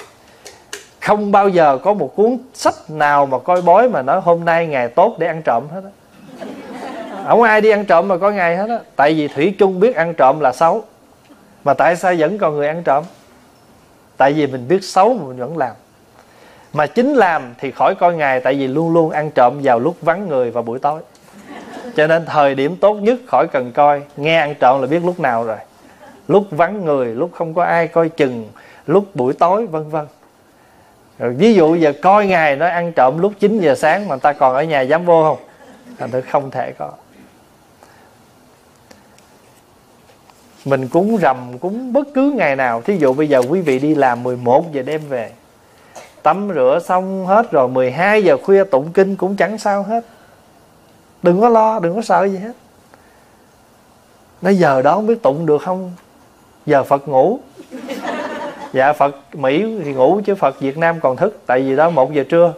[1.01, 4.67] Không bao giờ có một cuốn sách nào Mà coi bói mà nói hôm nay
[4.67, 5.91] ngày tốt để ăn trộm hết á.
[7.29, 8.79] Không ai đi ăn trộm mà có ngày hết á.
[8.97, 10.85] Tại vì thủy chung biết ăn trộm là xấu.
[11.65, 13.05] Mà tại sao vẫn còn người ăn trộm?
[14.17, 15.73] Tại vì mình biết xấu mà mình vẫn làm.
[16.73, 19.97] Mà chính làm thì khỏi coi ngày, tại vì luôn luôn ăn trộm vào lúc
[20.01, 21.01] vắng người và buổi tối
[21.97, 25.21] cho nên thời điểm tốt nhất khỏi cần coi, nghe ăn trộm là biết lúc
[25.21, 25.57] nào rồi.
[26.29, 28.51] Lúc vắng người, lúc không có ai coi chừng,
[28.87, 30.07] lúc buổi tối, vân vân.
[31.19, 34.33] Rồi ví dụ giờ coi ngày nó ăn trộm lúc 9 giờ sáng mà ta
[34.33, 35.39] còn ở nhà dám vô không?
[35.99, 36.91] Thành thử không thể có.
[40.65, 42.83] Mình cúng rằm, cúng bất cứ ngày nào.
[42.83, 45.31] Thí dụ bây giờ quý vị đi làm 11 giờ đêm về,
[46.23, 50.05] tắm rửa xong hết rồi 12 giờ khuya tụng kinh cũng chẳng sao hết
[51.25, 52.53] đừng có lo, đừng có sợ gì hết.
[54.43, 55.93] Nói giờ đó không biết tụng được không?
[56.67, 57.39] Giờ phật ngủ.
[58.73, 62.13] Dạ phật mỹ thì ngủ chứ phật việt nam còn thức, tại vì đó một
[62.13, 62.53] giờ trưa.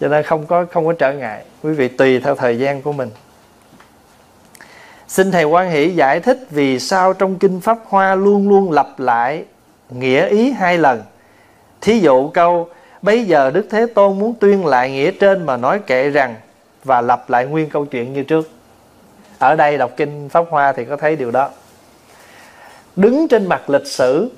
[0.00, 1.44] Cho nên không có không có trở ngại.
[1.62, 3.10] Quý vị tùy theo thời gian của mình.
[5.08, 9.00] Xin Thầy quan hỷ giải thích vì sao trong Kinh Pháp Hoa luôn luôn lặp
[9.00, 9.44] lại
[9.90, 11.02] nghĩa ý hai lần.
[11.80, 12.68] Thí dụ câu,
[13.02, 16.34] Bây giờ Đức Thế Tôn muốn tuyên lại nghĩa trên mà nói kệ rằng
[16.84, 18.50] và lặp lại nguyên câu chuyện như trước.
[19.38, 21.50] Ở đây đọc Kinh Pháp Hoa thì có thấy điều đó.
[22.96, 24.30] Đứng trên mặt lịch sử,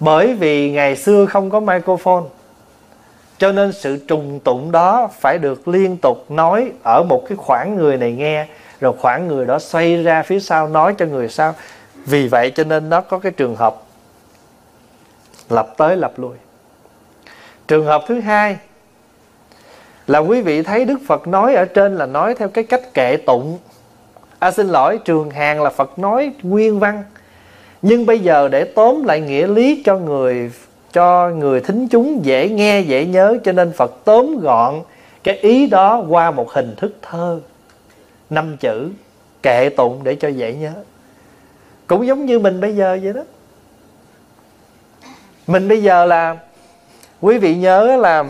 [0.00, 2.24] bởi vì ngày xưa không có microphone,
[3.38, 7.76] cho nên sự trùng tụng đó phải được liên tục nói ở một cái khoảng
[7.76, 8.46] người này nghe,
[8.80, 11.54] rồi khoảng người đó xoay ra phía sau nói cho người sau
[11.94, 13.76] vì vậy cho nên nó có cái trường hợp
[15.50, 16.36] lặp tới lặp lui
[17.68, 18.56] trường hợp thứ hai
[20.06, 23.16] là quý vị thấy đức phật nói ở trên là nói theo cái cách kệ
[23.16, 23.58] tụng.
[24.38, 27.02] À xin lỗi, trường hàng là phật nói nguyên văn.
[27.82, 30.50] Nhưng bây giờ để tóm lại nghĩa lý cho người
[30.92, 34.74] cho người thính chúng dễ nghe, dễ nhớ, cho nên phật tóm gọn
[35.24, 37.40] cái ý đó qua một hình thức thơ.
[38.30, 38.90] Năm chữ,
[39.42, 40.72] kệ tụng để cho dễ nhớ.
[41.86, 43.20] Cũng giống như mình bây giờ vậy đó.
[45.46, 46.36] Mình bây giờ là,
[47.20, 48.24] quý vị nhớ là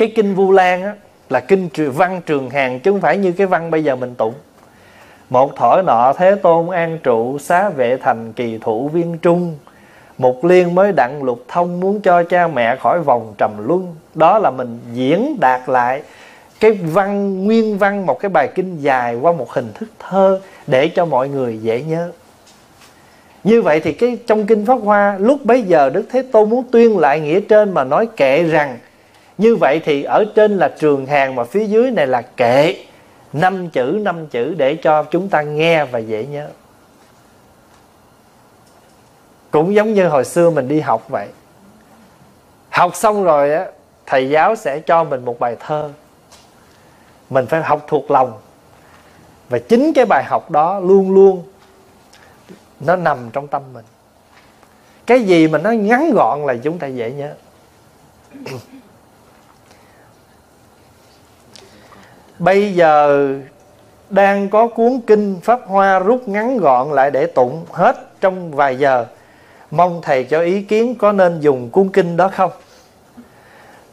[0.00, 0.94] cái kinh vu lan á,
[1.30, 4.34] là kinh văn trường hàng chứ không phải như cái văn bây giờ mình tụng.
[5.30, 9.58] Một thở nọ thế tôn an trụ, xá vệ thành kỳ thủ viên trung.
[10.18, 13.94] Một liên mới đặng lục thông muốn cho cha mẹ khỏi vòng trầm luân.
[14.14, 16.02] Đó là mình diễn đạt lại
[16.60, 20.88] cái văn, nguyên văn một cái bài kinh dài qua một hình thức thơ để
[20.88, 22.10] cho mọi người dễ nhớ.
[23.44, 26.64] Như vậy thì cái trong kinh pháp hoa, lúc bấy giờ đức thế tôn muốn
[26.70, 28.78] tuyên lại nghĩa trên mà nói kệ rằng
[29.40, 32.84] như vậy thì ở trên là trường hàng mà phía dưới này là kệ.
[33.32, 36.48] Năm chữ năm chữ để cho chúng ta nghe và dễ nhớ.
[39.50, 41.28] Cũng giống như hồi xưa mình đi học vậy.
[42.70, 43.66] Học xong rồi á,
[44.06, 45.90] thầy giáo sẽ cho mình một bài thơ.
[47.30, 48.32] Mình phải học thuộc lòng.
[49.48, 51.42] Và chính cái bài học đó luôn luôn
[52.80, 53.84] nó nằm trong tâm mình.
[55.06, 57.34] Cái gì mà nó ngắn gọn là chúng ta dễ nhớ.
[62.40, 63.28] Bây giờ
[64.10, 68.76] đang có cuốn kinh pháp hoa rút ngắn gọn lại để tụng hết trong vài
[68.78, 69.06] giờ.
[69.70, 72.50] Mong thầy cho ý kiến có nên dùng cuốn kinh đó không?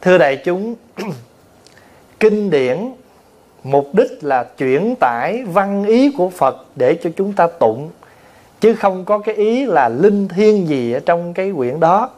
[0.02, 0.76] Thưa đại chúng
[2.20, 2.78] kinh điển
[3.64, 7.90] mục đích là chuyển tải văn ý của Phật để cho chúng ta tụng
[8.62, 12.10] chứ không có cái ý là linh thiêng gì ở trong cái quyển đó.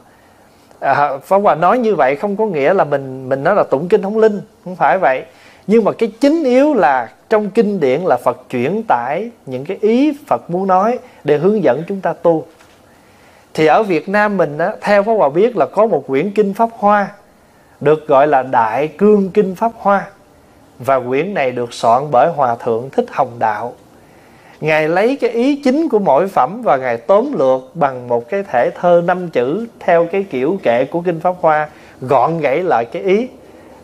[0.80, 3.88] À, Pháp Hòa nói như vậy không có nghĩa là mình mình nói là tụng
[3.88, 5.24] kinh không linh không phải vậy
[5.70, 9.78] nhưng mà cái chính yếu là trong kinh điển là Phật chuyển tải những cái
[9.80, 12.44] ý Phật muốn nói để hướng dẫn chúng ta tu.
[13.54, 16.54] Thì ở Việt Nam mình á, theo Pháp Hòa biết là có một quyển kinh
[16.54, 17.08] Pháp Hoa
[17.80, 20.06] được gọi là Đại Cương Kinh Pháp Hoa.
[20.78, 23.74] Và quyển này được soạn bởi Hòa Thượng Thích Hồng Đạo.
[24.60, 28.42] Ngài lấy cái ý chính của mỗi phẩm và Ngài tóm lược bằng một cái
[28.42, 31.68] thể thơ năm chữ theo cái kiểu kệ của Kinh Pháp Hoa
[32.00, 33.28] gọn gãy lại cái ý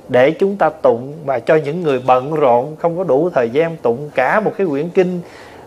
[0.08, 3.76] để chúng ta tụng mà cho những người bận rộn, không có đủ thời gian
[3.76, 5.20] tụng cả một cái quyển kinh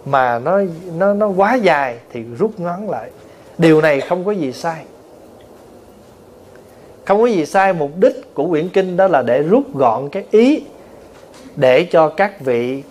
[0.06, 0.62] mà nó
[0.98, 3.10] nó nó quá dài thì rút ngắn lại.
[3.58, 4.84] Điều này không có gì sai.
[7.06, 10.26] Không có gì sai, mục đích của quyển kinh đó là để rút gọn cái
[10.32, 10.64] ý,
[11.56, 12.84] để cho các vị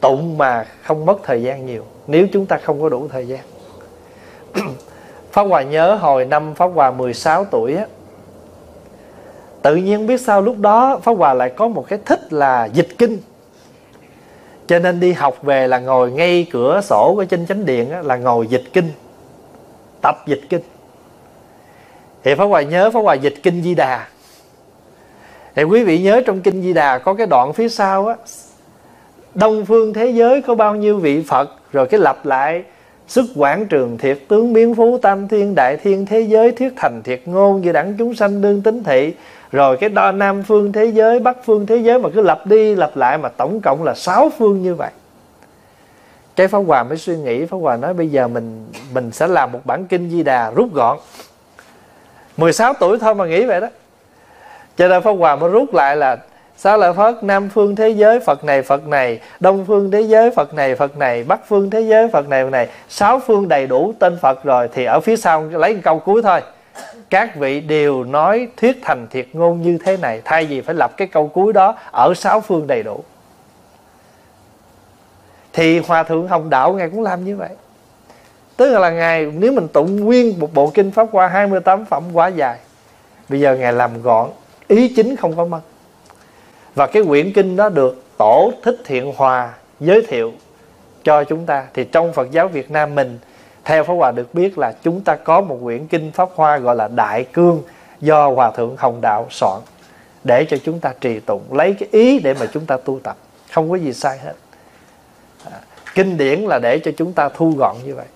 [0.00, 3.40] tụng mà không mất thời gian nhiều, nếu chúng ta không có đủ thời gian.
[5.32, 7.86] Pháp Hòa nhớ hồi năm Pháp Hòa 16 tuổi á
[9.62, 12.88] Tự nhiên biết sao lúc đó Pháp Hòa lại có một cái thích là dịch
[12.98, 13.18] kinh.
[14.66, 18.16] Cho nên đi học về là ngồi ngay cửa sổ của trên chánh điện là
[18.16, 18.88] ngồi dịch kinh,
[20.00, 20.60] Tập dịch kinh.
[22.22, 24.06] Thì Pháp Hòa nhớ Pháp Hòa dịch kinh Di Đà.
[25.54, 28.16] Thì quý vị nhớ trong kinh Di Đà có cái đoạn phía sau á,
[29.34, 32.62] Đông phương thế giới có bao nhiêu vị Phật, Rồi cái lặp lại
[33.08, 37.02] Sức quảng trường thiệt tướng biến phú tam thiên đại thiên thế giới thiết thành
[37.02, 39.14] thiệt ngôn, như đẳng chúng sanh đương tính thị
[39.52, 42.74] rồi cái đo nam phương thế giới, bắc phương thế giới mà cứ lặp đi
[42.74, 44.90] lặp lại mà tổng cộng là sáu phương như vậy.
[46.36, 49.52] Cái pháp hòa mới suy nghĩ, pháp hòa nói bây giờ mình mình sẽ làm
[49.52, 50.98] một bản kinh di đà rút gọn.
[52.36, 53.68] 16 tuổi thôi mà nghĩ vậy đó.
[54.76, 56.16] Cho nên pháp hòa mới rút lại là
[56.62, 60.30] Sao là Phật Nam phương thế giới, Phật này Phật này, Đông phương thế giới,
[60.30, 62.68] Phật này Phật này, Bắc phương thế giới, Phật này Phật này.
[62.88, 66.40] Sáu phương đầy đủ tên Phật rồi Thì ở phía sau lấy câu cuối thôi.
[67.10, 70.96] Các vị đều nói thuyết thành thiệt ngôn như thế này, Thay vì phải lập
[70.96, 73.04] cái câu cuối đó, Ở sáu phương đầy đủ.
[75.52, 77.50] Thì Hòa Thượng Hồng Đạo Ngài cũng làm như vậy.
[78.56, 82.28] Tức là Ngài, nếu mình tụng nguyên một bộ kinh Pháp qua 28 phẩm quá
[82.28, 82.58] dài,
[83.28, 84.30] Bây giờ Ngài làm gọn,
[84.68, 85.60] Ý chính không có mất.
[86.74, 90.32] Và cái quyển kinh đó được tổ thích thiện hòa giới thiệu
[91.04, 91.66] cho chúng ta.
[91.74, 93.18] Thì trong Phật giáo Việt Nam mình
[93.70, 96.76] theo Pháp Hòa được biết là chúng ta có một quyển kinh Pháp Hoa gọi
[96.76, 97.62] là Đại Cương
[98.00, 99.60] do Hòa Thượng Hồng Đạo soạn
[100.24, 103.16] để cho chúng ta trì tụng lấy cái ý để mà chúng ta tu tập.
[103.52, 104.34] Không có gì sai hết.
[105.44, 105.60] À,
[105.94, 108.06] kinh điển là để cho chúng ta thu gọn như vậy.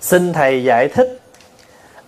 [0.00, 1.20] Xin Thầy giải thích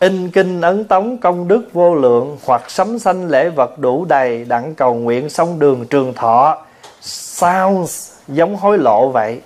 [0.01, 4.45] In kinh ấn tống công đức vô lượng Hoặc sắm sanh lễ vật đủ đầy
[4.45, 6.59] Đặng cầu nguyện sông đường trường thọ.
[7.01, 9.41] Sounds giống hối lộ vậy?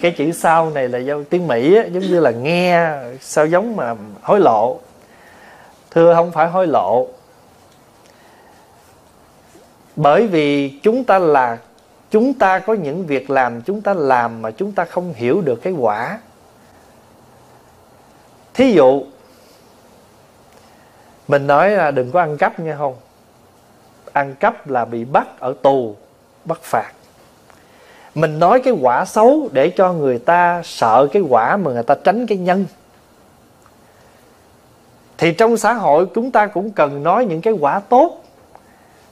[0.00, 3.76] Cái chữ sau này là do tiếng Mỹ á, Giống như là nghe Sao giống
[3.76, 4.78] mà hối lộ.
[5.90, 7.08] Thưa không phải hối lộ.
[9.96, 11.58] Bởi vì chúng ta là
[12.10, 15.62] Chúng ta có những việc làm Chúng ta làm mà chúng ta không hiểu được
[15.62, 16.18] cái quả.
[18.54, 19.04] Thí dụ
[21.30, 22.96] mình nói là đừng có ăn cắp nghe không
[24.12, 25.96] ăn cắp là bị bắt ở tù,
[26.44, 26.92] bắt phạt.
[28.14, 31.94] Mình nói cái quả xấu để cho người ta sợ cái quả mà người ta
[32.04, 32.66] tránh cái nhân.
[35.18, 38.24] Thì trong xã hội chúng ta cũng cần nói những cái quả tốt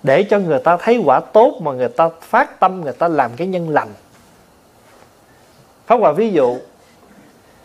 [0.02, 3.30] để cho người ta thấy quả tốt mà người ta phát tâm, người ta làm
[3.36, 3.88] cái nhân lành.
[5.86, 6.58] Pháp Hòa ví dụ,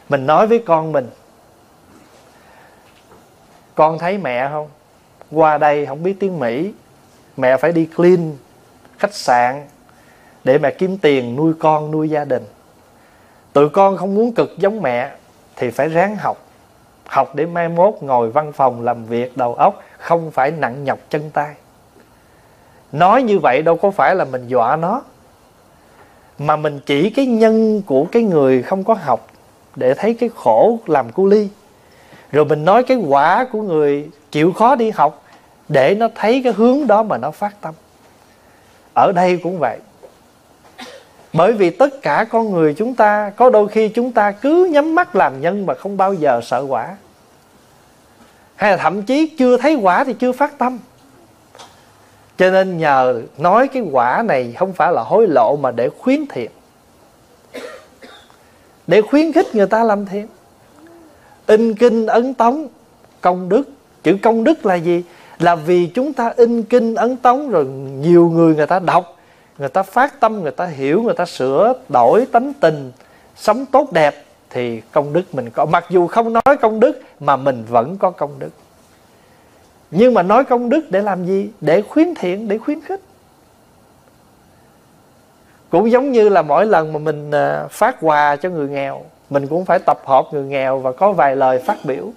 [0.10, 1.10] Mình nói với con mình
[3.76, 4.68] con thấy mẹ không?
[5.32, 6.74] Qua đây không biết tiếng mỹ.
[7.38, 8.38] Mẹ phải đi clean
[9.00, 9.68] khách sạn
[10.44, 12.46] để mẹ kiếm tiền nuôi con, nuôi gia đình.
[13.54, 15.12] Tụi con không muốn cực giống mẹ
[15.56, 16.38] thì phải ráng học.
[17.06, 21.00] Học để mai mốt ngồi văn phòng làm việc đầu óc không phải nặng nhọc
[21.10, 21.56] chân tay.
[22.92, 25.02] Nói như vậy đâu có phải là mình dọa nó.
[26.40, 29.28] Mà mình chỉ cái nhân của cái người không có học
[29.76, 31.50] để thấy cái khổ làm cu ly
[32.34, 35.24] rồi mình nói cái quả của người chịu khó đi học
[35.70, 37.74] để nó thấy cái hướng đó mà nó phát tâm.
[38.96, 39.80] Ở đây cũng vậy.
[41.34, 44.96] Bởi vì tất cả con người chúng ta, có đôi khi chúng ta cứ nhắm
[44.96, 46.96] mắt làm nhân mà không bao giờ sợ quả.
[48.56, 50.80] Hay là thậm chí chưa thấy quả thì chưa phát tâm.
[52.38, 56.28] Cho nên nhờ nói cái quả này không phải là hối lộ mà để khuyến
[56.28, 56.52] thiện.
[58.88, 60.28] Để khuyến khích người ta làm thiện
[61.48, 62.68] in kinh ấn tống
[63.22, 63.64] công đức.
[64.04, 65.04] Chữ công đức là gì?
[65.40, 67.66] Là vì chúng ta in kinh ấn tống rồi
[68.00, 69.18] nhiều người người ta đọc,
[69.58, 72.92] người ta phát tâm, người ta hiểu, người ta sửa đổi tánh tình,
[73.36, 75.66] sống tốt đẹp thì công đức mình có.
[75.66, 78.50] Mặc dù không nói công đức mà mình vẫn có công đức.
[79.92, 81.50] Nhưng mà nói công đức để làm gì?
[81.62, 83.02] Để khuyến thiện, để khuyến khích.
[85.70, 89.48] Cũng giống như là mỗi lần mà mình à, phát quà cho người nghèo mình
[89.48, 92.12] cũng phải tập hợp người nghèo và có vài lời phát biểu.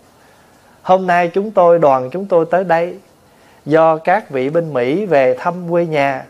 [0.82, 2.98] Hôm nay chúng tôi đoàn chúng tôi tới đây
[3.66, 6.24] do các vị bên mỹ về thăm quê nhà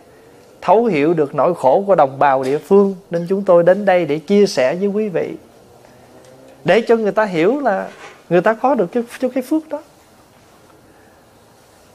[0.60, 4.04] thấu hiểu được nỗi khổ của đồng bào địa phương nên chúng tôi đến đây
[4.06, 5.34] để chia sẻ với quý vị.
[6.64, 7.88] Để cho người ta hiểu là
[8.28, 9.82] người ta có được cái, cho cái phước đó.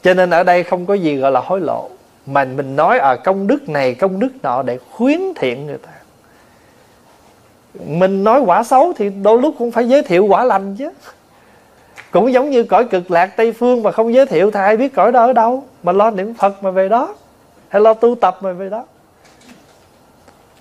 [0.03, 1.89] Cho nên ở đây không có gì gọi là hối lộ
[2.25, 5.91] mà mình nói ở công đức này công đức nọ để khuyến thiện người ta
[7.73, 10.89] mình nói quả xấu thì đôi lúc cũng phải giới thiệu quả lành chứ.
[12.11, 14.95] Cũng giống như cõi cực lạc tây phương mà không giới thiệu thì ai biết
[14.95, 15.63] cõi đó ở đâu?
[15.83, 17.15] Mà lo niệm phật mà về đó.
[17.69, 18.85] Hay lo tu tập mà về đó.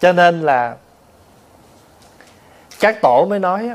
[0.01, 0.77] Cho nên là
[2.81, 3.71] các tổ mới nói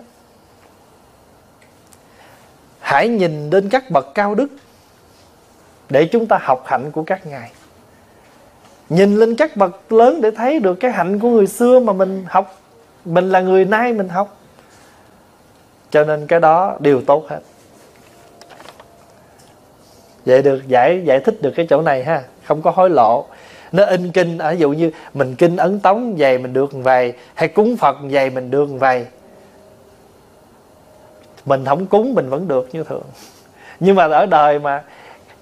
[2.79, 4.47] hãy nhìn đến các bậc cao đức
[5.89, 7.51] để chúng ta học hạnh của các ngài.
[8.89, 12.25] Nhìn lên các bậc lớn để thấy được cái hạnh của người xưa mà mình
[12.27, 12.61] học
[13.05, 14.37] mình là người nay mình học.
[15.89, 17.39] Cho nên cái đó đều tốt hết.
[20.25, 22.23] Vậy được, giải giải thích được cái chỗ này ha.
[22.43, 23.25] Không có hối lộ.
[23.71, 27.13] Nó in kinh à, ở dụ như mình kinh ấn tống về mình được vầy
[27.33, 29.05] hay cúng phật về mình được vầy
[31.45, 33.03] mình không cúng, mình vẫn được như thường.
[33.79, 34.83] Nhưng mà ở đời mà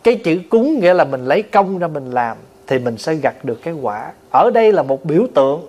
[0.03, 2.37] cái chữ cúng nghĩa là mình lấy công ra mình làm,
[2.67, 4.11] thì mình sẽ gặt được cái quả.
[4.31, 5.67] Ở đây là một biểu tượng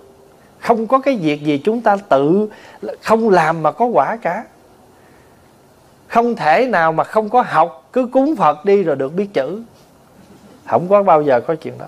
[0.59, 2.49] không có cái việc gì chúng ta tự
[3.01, 4.43] không làm mà có quả cả.
[6.07, 9.61] Không thể nào mà không có học, cứ cúng phật đi rồi được biết chữ.
[10.65, 11.85] Không có bao giờ có chuyện đó.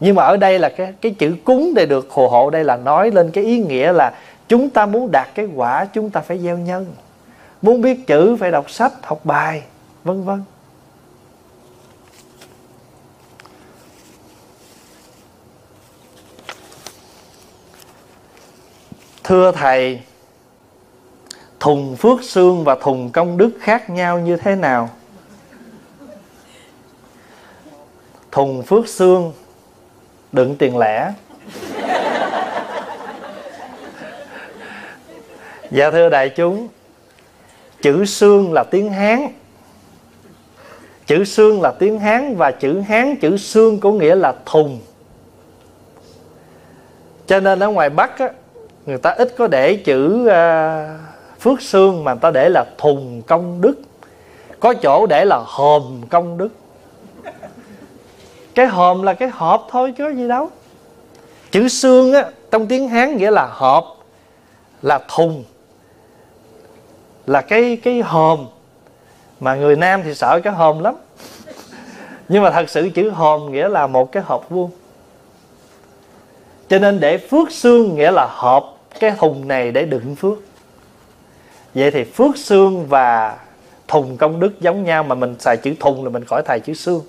[0.00, 2.76] Nhưng mà ở đây là cái cái chữ cúng để được phù hộ, đây là
[2.76, 4.12] nói lên cái ý nghĩa là
[4.48, 6.86] chúng ta muốn đạt cái quả, chúng ta phải gieo nhân.
[7.62, 9.62] Muốn biết chữ, phải đọc sách, học bài,
[10.04, 10.42] vân vân.
[19.24, 20.00] Thưa thầy
[21.60, 24.90] thùng phước xương và thùng công đức khác nhau như thế nào?
[28.32, 29.32] Thùng phước xương
[30.32, 31.12] đựng tiền lẻ.
[35.70, 36.68] Dạ thưa đại chúng
[37.82, 39.28] chữ xương là tiếng hán.
[41.06, 44.80] Chữ xương là tiếng hán và chữ hán chữ xương có nghĩa là thùng.
[47.26, 48.30] Cho nên ở ngoài bắc á,
[48.86, 53.22] người ta ít có để chữ uh, phước xương mà người ta để là thùng
[53.22, 53.74] công đức.
[54.60, 56.48] Có chỗ để là hòm công đức.
[58.54, 60.50] Cái hòm là cái hộp thôi chứ gì đâu.
[61.50, 63.84] Chữ xương á trong tiếng hán nghĩa là hộp
[64.82, 65.44] là thùng
[67.26, 68.46] là cái cái hòm.
[69.40, 70.94] Mà người nam thì sợ cái hòm lắm.
[72.28, 74.70] Nhưng mà thật sự chữ hòm nghĩa là một cái hộp vuông.
[76.68, 78.73] Cho nên để phước xương nghĩa là hộp
[79.08, 80.38] cái thùng này để đựng phước.
[81.74, 83.38] Vậy thì phước xương và
[83.88, 86.74] thùng công đức giống nhau mà mình xài chữ thùng là mình khỏi thầy chữ
[86.74, 87.02] xương.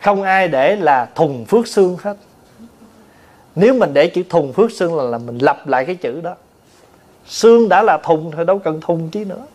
[0.00, 2.16] Không ai để là thùng phước xương hết.
[3.54, 6.34] Nếu mình để chữ thùng phước xương là, là mình lặp lại cái chữ đó.
[7.26, 9.46] Xương đã là thùng thôi đâu cần thùng chứ nữa.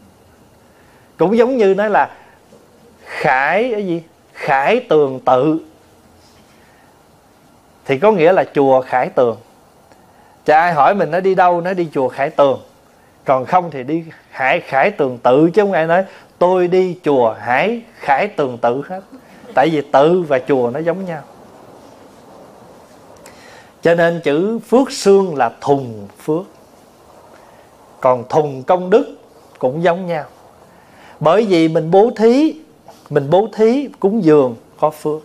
[1.17, 2.17] Cũng giống như nói là
[3.05, 4.03] khải cái gì?
[4.33, 5.59] Khải tường tự.
[7.85, 9.37] Thì có nghĩa là chùa khải tường
[10.45, 12.59] chả ai hỏi mình nó đi đâu, nó đi chùa khải tường.
[13.25, 16.03] Còn không thì đi hải khải tường tự chứ không ai nói,
[16.37, 19.01] tôi đi chùa hải, khải tường tự hết.
[19.53, 21.21] Tại vì tự và chùa nó giống nhau.
[23.81, 26.43] Cho nên chữ phước xương là thùng phước.
[28.01, 29.15] Còn thùng công đức
[29.59, 30.23] cũng giống nhau.
[31.19, 32.55] Bởi vì mình bố thí,
[33.09, 35.21] mình bố thí cúng dường có phước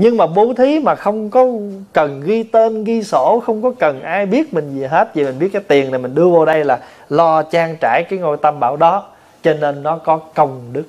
[0.00, 1.46] nhưng mà bố thí mà không có
[1.92, 5.38] cần ghi tên, ghi sổ, không có cần ai biết mình gì hết, vì mình
[5.38, 6.78] biết cái tiền này mình đưa vô đây là
[7.08, 9.08] lo trang trải cái ngôi tâm bảo đó.
[9.42, 10.84] Cho nên nó có công đức.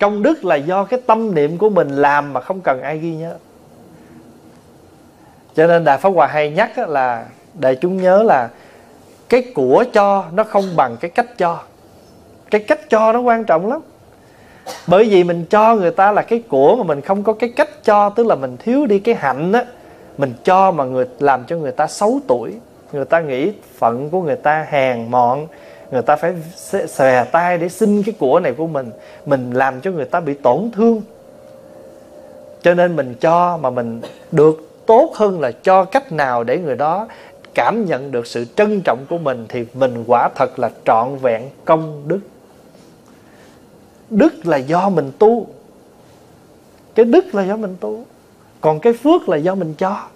[0.00, 3.14] Công đức là do cái tâm niệm của mình làm mà không cần ai ghi
[3.14, 3.34] nhớ.
[5.54, 8.48] Cho nên đại pháp hòa hay nhắc là để chúng nhớ là
[9.28, 11.58] cái của cho nó không bằng cái cách cho.
[12.50, 13.80] Cái cách cho nó quan trọng lắm
[14.86, 17.84] bởi vì mình cho người ta là cái của mà mình không có cái cách
[17.84, 19.64] cho, tức là mình thiếu đi cái hạnh á,
[20.18, 22.52] mình cho mà người, làm cho người ta xấu tuổi.
[22.92, 25.46] Người ta nghĩ phận của người ta hèn mọn,
[25.90, 26.34] người ta phải
[26.88, 28.90] xòe tay để xin cái của này của mình
[29.26, 31.02] mình làm cho người ta bị tổn thương.
[32.62, 34.00] Cho nên mình cho mà mình
[34.32, 37.08] được tốt hơn là cho cách nào để người đó
[37.54, 41.42] cảm nhận được sự trân trọng của mình thì mình quả thật là trọn vẹn
[41.64, 42.20] công đức
[44.12, 45.46] đức là do mình tu.
[46.94, 48.04] Cái đức là do mình tu.
[48.60, 50.06] Còn cái phước là do mình cho.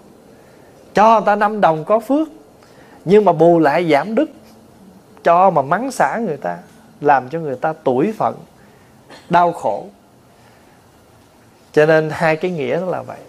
[0.93, 2.27] Cho người ta năm đồng có phước,
[3.05, 4.29] nhưng mà bù lại giảm đức,
[5.23, 6.57] cho mà mắng xả người ta,
[7.01, 8.35] làm cho người ta tuổi phận,
[9.29, 9.85] đau khổ.
[11.73, 13.19] Cho nên hai cái nghĩa đó là vậy.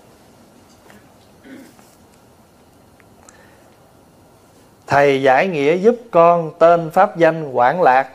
[4.86, 8.10] Thầy giải nghĩa giúp con tên pháp danh quảng lạc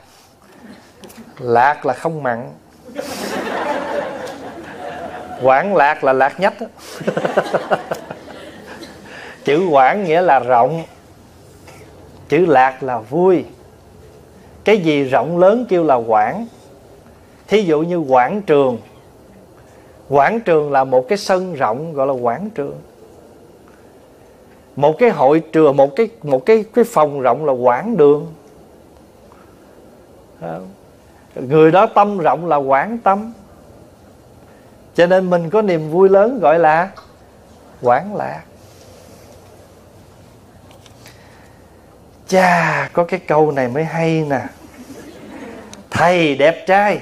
[1.40, 2.50] lạc là không mặn.
[5.42, 6.54] Quảng lạc là lạc nhất
[9.46, 10.84] chữ quảng nghĩa là rộng.
[12.30, 13.46] Chữ lạc là vui.
[14.64, 16.48] Cái gì rộng lớn kêu là quảng.
[17.48, 18.78] Thí dụ như quảng trường.
[20.10, 22.82] Quảng trường là một cái sân rộng gọi là quảng trường.
[24.76, 28.34] Một cái hội trường, một cái một cái cái phòng rộng là quảng đường
[31.36, 33.34] người đó tâm rộng là quảng tâm.
[34.96, 36.90] Cho nên mình có niềm vui lớn gọi là
[37.82, 38.42] quảng lạc.
[42.28, 44.42] Chà, có cái câu này mới hay nè.
[45.92, 47.00] Thầy đẹp trai.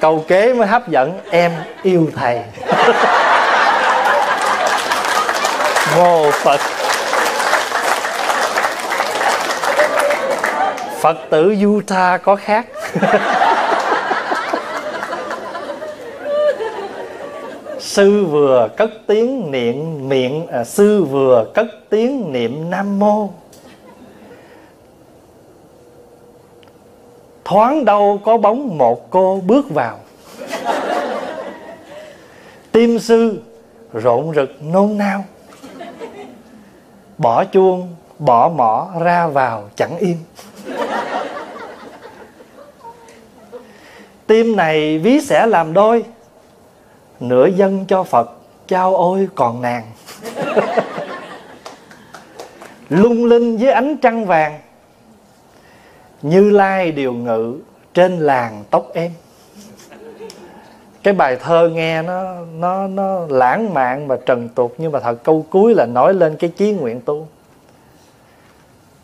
[0.00, 1.52] Câu kế mới hấp dẫn, em
[1.82, 2.40] yêu thầy.
[5.96, 6.60] Vô phật.
[11.04, 12.66] Phật tử utah có khác.
[17.78, 23.30] Sư vừa cất tiếng niệm miệng à, sư vừa cất tiếng niệm nam mô.
[27.44, 29.98] Thoáng đâu có bóng một cô bước vào.
[32.72, 33.38] Tim sư
[33.92, 35.24] rộn rực nôn nao.
[37.18, 40.16] Bỏ chuông bỏ mỏ ra vào chẳng yên
[44.26, 46.04] tim này ví sẽ làm đôi.
[47.20, 48.30] Nửa dân cho phật,
[48.66, 49.84] trao ôi còn nàng.
[52.88, 54.60] Lung linh với ánh trăng vàng.
[56.22, 57.58] Như lai điều ngự
[57.94, 59.12] trên làng tóc em.
[61.02, 65.24] Cái bài thơ nghe nó nó nó lãng mạn và trần tục, nhưng mà thật
[65.24, 67.28] câu cuối là nói lên cái chí nguyện tu.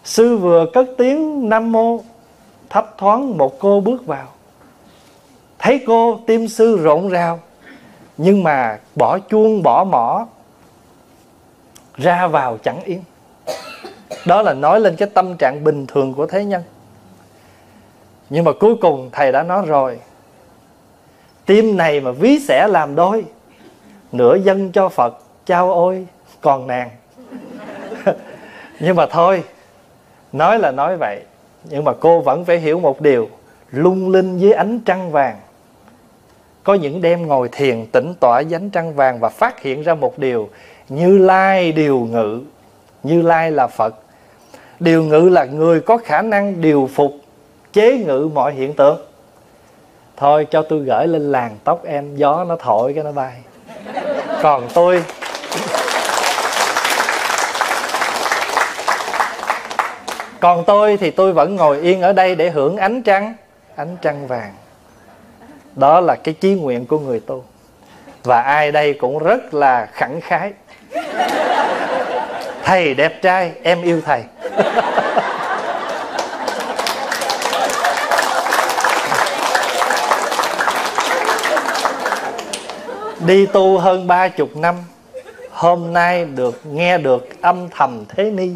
[0.04, 2.00] Sư vừa cất tiếng nam mô,
[2.70, 4.26] thấp thoáng một cô bước vào
[5.60, 7.40] thấy cô tim sư rộn rào,
[8.16, 10.26] nhưng mà bỏ chuông, bỏ mỏ,
[11.94, 13.02] ra vào chẳng yên.
[14.26, 16.62] Đó là nói lên cái tâm trạng bình thường của thế nhân.
[18.30, 19.98] Nhưng mà cuối cùng thầy đã nói rồi,
[21.46, 23.24] tim này mà ví sẽ làm đôi,
[24.12, 26.06] nửa dân cho phật, trao ôi,
[26.40, 26.90] còn nàng.
[28.80, 29.44] Nhưng mà thôi,
[30.32, 31.22] nói là nói vậy,
[31.64, 33.28] nhưng mà cô vẫn phải hiểu một điều,
[33.70, 35.36] lung linh với ánh trăng vàng
[36.64, 39.94] có những đêm ngồi thiền tỉnh tỏa dánh ánh trăng vàng và phát hiện ra
[39.94, 40.48] một điều
[40.88, 42.40] như lai điều ngự.
[43.02, 43.94] Như lai là phật.
[44.80, 47.12] Điều ngự là người có khả năng điều phục,
[47.72, 49.00] chế ngự mọi hiện tượng.
[50.16, 53.32] Thôi, cho tôi gửi lên làng tóc em, gió nó thổi cái nó bay.
[54.42, 55.02] Còn tôi
[60.40, 63.34] còn tôi thì tôi vẫn ngồi yên ở đây để hưởng ánh trăng
[63.76, 64.52] ánh trăng vàng
[65.76, 67.44] đó là cái chí nguyện của người tu.
[68.24, 70.52] Và ai đây cũng rất là khẳng khái.
[72.64, 74.22] Thầy đẹp trai, em yêu thầy.
[83.20, 84.74] Đi tu hơn ba chục năm,
[85.50, 88.48] hôm nay được nghe được âm thầm thế ni.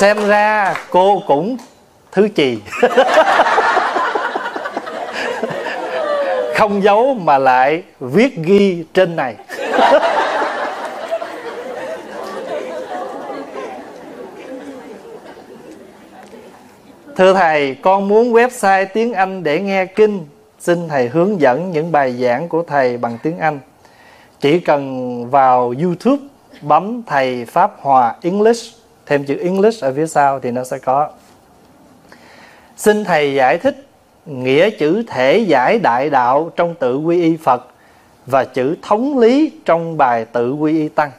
[0.00, 1.56] Xem ra cô cũng
[2.12, 2.58] thứ trì
[6.56, 9.34] không giấu mà lại viết ghi trên này
[17.16, 20.26] Thưa Thầy, con muốn website tiếng Anh để nghe kinh.
[20.58, 23.60] Xin Thầy hướng dẫn những bài giảng của Thầy bằng tiếng Anh.
[24.40, 26.22] Chỉ cần vào YouTube
[26.62, 28.79] bấm Thầy Pháp Hòa English,
[29.10, 31.10] thêm chữ English ở phía sau thì nó sẽ có.
[32.76, 33.86] Xin Thầy giải thích
[34.26, 37.66] nghĩa chữ thể giải đại đạo trong tự quy y Phật
[38.26, 41.10] và chữ thống lý trong bài tự quy y Tăng.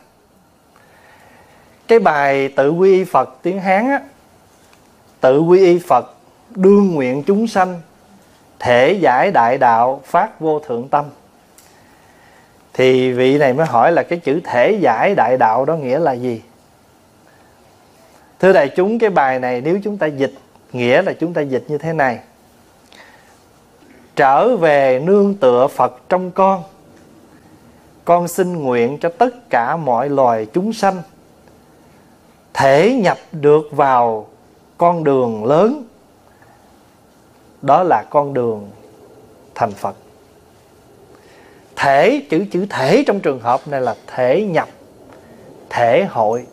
[1.88, 4.02] Cái bài tự quy y Phật tiếng Hán á,
[5.22, 6.14] tự quy y Phật
[6.50, 7.82] đương nguyện chúng sanh
[8.60, 11.06] thể giải đại đạo phát vô thượng tâm
[12.74, 16.14] thì vị này mới hỏi là cái chữ thể giải đại đạo đó nghĩa là
[16.14, 16.42] gì
[18.42, 20.34] thưa đại chúng, cái bài này nếu chúng ta dịch,
[20.74, 22.20] nghĩa là chúng ta dịch như thế này.
[24.16, 26.64] Trở về nương tựa phật trong con.
[28.06, 31.02] Con xin nguyện cho tất cả mọi loài chúng sanh
[32.54, 34.28] thể nhập được vào
[34.78, 35.84] con đường lớn.
[37.62, 38.70] Đó là con đường
[39.56, 39.96] thành phật.
[41.76, 44.68] Thể, chữ chữ thể trong trường hợp này là thể nhập,
[45.70, 46.46] thể hội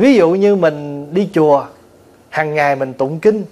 [0.00, 1.66] ví dụ như mình đi chùa,
[2.28, 3.44] hàng ngày mình tụng kinh,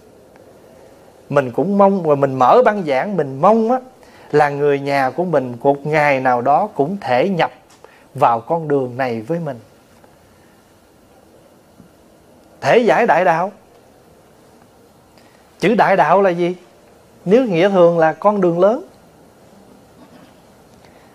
[1.28, 3.78] mình cũng mong và mình mở băng giảng, mình mong á,
[4.32, 7.50] là người nhà của mình một ngày nào đó cũng thể nhập
[8.14, 9.58] vào con đường này với mình.
[12.60, 13.52] Thể giải đại đạo.
[15.58, 16.56] Chữ đại đạo là gì?
[17.24, 18.84] Nếu nghĩa thường là con đường lớn.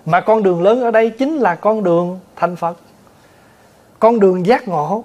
[0.05, 2.77] Mà con đường lớn ở đây chính là con đường thành phật.
[3.99, 5.03] Con đường giác ngộ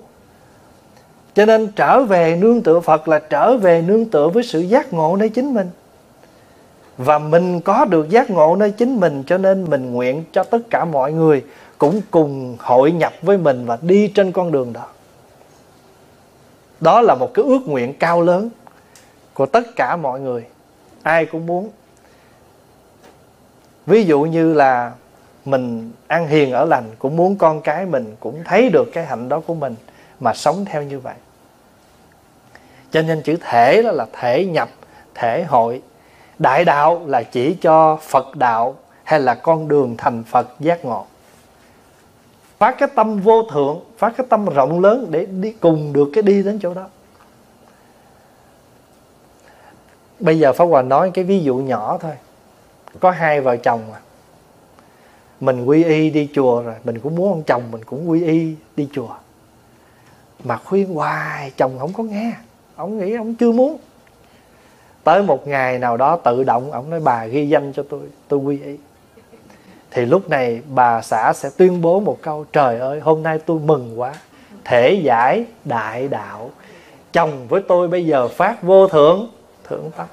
[1.39, 4.93] cho nên trở về nương tựa phật là trở về nương tựa với sự giác
[4.93, 5.71] ngộ nơi chính mình.
[6.97, 10.59] Và mình có được giác ngộ nơi chính mình, cho nên mình nguyện cho tất
[10.71, 11.45] cả mọi người
[11.79, 14.87] cũng cùng hội nhập với mình và đi trên con đường đó.
[16.81, 18.51] Đó là một cái ước nguyện cao lớn
[19.35, 20.45] của tất cả mọi người.
[21.03, 21.71] Ai cũng muốn.
[23.87, 24.93] Ví dụ như là
[25.45, 29.29] mình ăn hiền ở lành, cũng muốn con cái mình cũng thấy được cái hạnh
[29.29, 29.75] đó của mình
[30.21, 31.15] mà sống theo như vậy
[32.91, 34.69] cho nên chữ thể đó là thể nhập,
[35.15, 35.83] thể hội.
[36.39, 41.07] Đại đạo là chỉ cho phật đạo hay là con đường thành phật giác ngộ.
[42.59, 46.23] Phát cái tâm vô thượng phát cái tâm rộng lớn để đi cùng được cái
[46.23, 46.89] đi đến chỗ đó.
[50.21, 52.13] Bây giờ pháp hòa nói cái ví dụ nhỏ thôi.
[53.01, 53.99] Có hai vợ chồng mà.
[55.41, 58.55] Mình quy y đi chùa rồi, mình cũng muốn ông chồng mình cũng quy y
[58.77, 59.15] đi chùa.
[60.45, 62.33] Mà khuyên hoài, chồng không có nghe
[62.79, 63.79] ông nghĩ ông chưa muốn.
[65.05, 68.41] Tới một ngày nào đó tự động, ông nói, bà ghi danh cho tôi tôi
[68.41, 68.77] quy y.
[69.91, 73.59] Thì lúc này bà xã sẽ tuyên bố một câu, trời ơi, hôm nay tôi
[73.59, 74.15] mừng quá.
[74.65, 76.51] Thể giải đại đạo.
[77.13, 79.31] Chồng với tôi bây giờ phát vô thượng.
[79.69, 80.07] Thượng tâm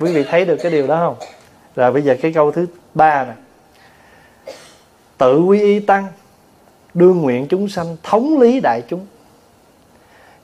[0.00, 1.28] quý vị thấy được cái điều đó không?
[1.76, 3.32] Rồi bây giờ cái câu thứ ba nè.
[5.18, 6.06] Tự quy y tăng
[6.94, 9.06] đương nguyện chúng sanh thống lý đại chúng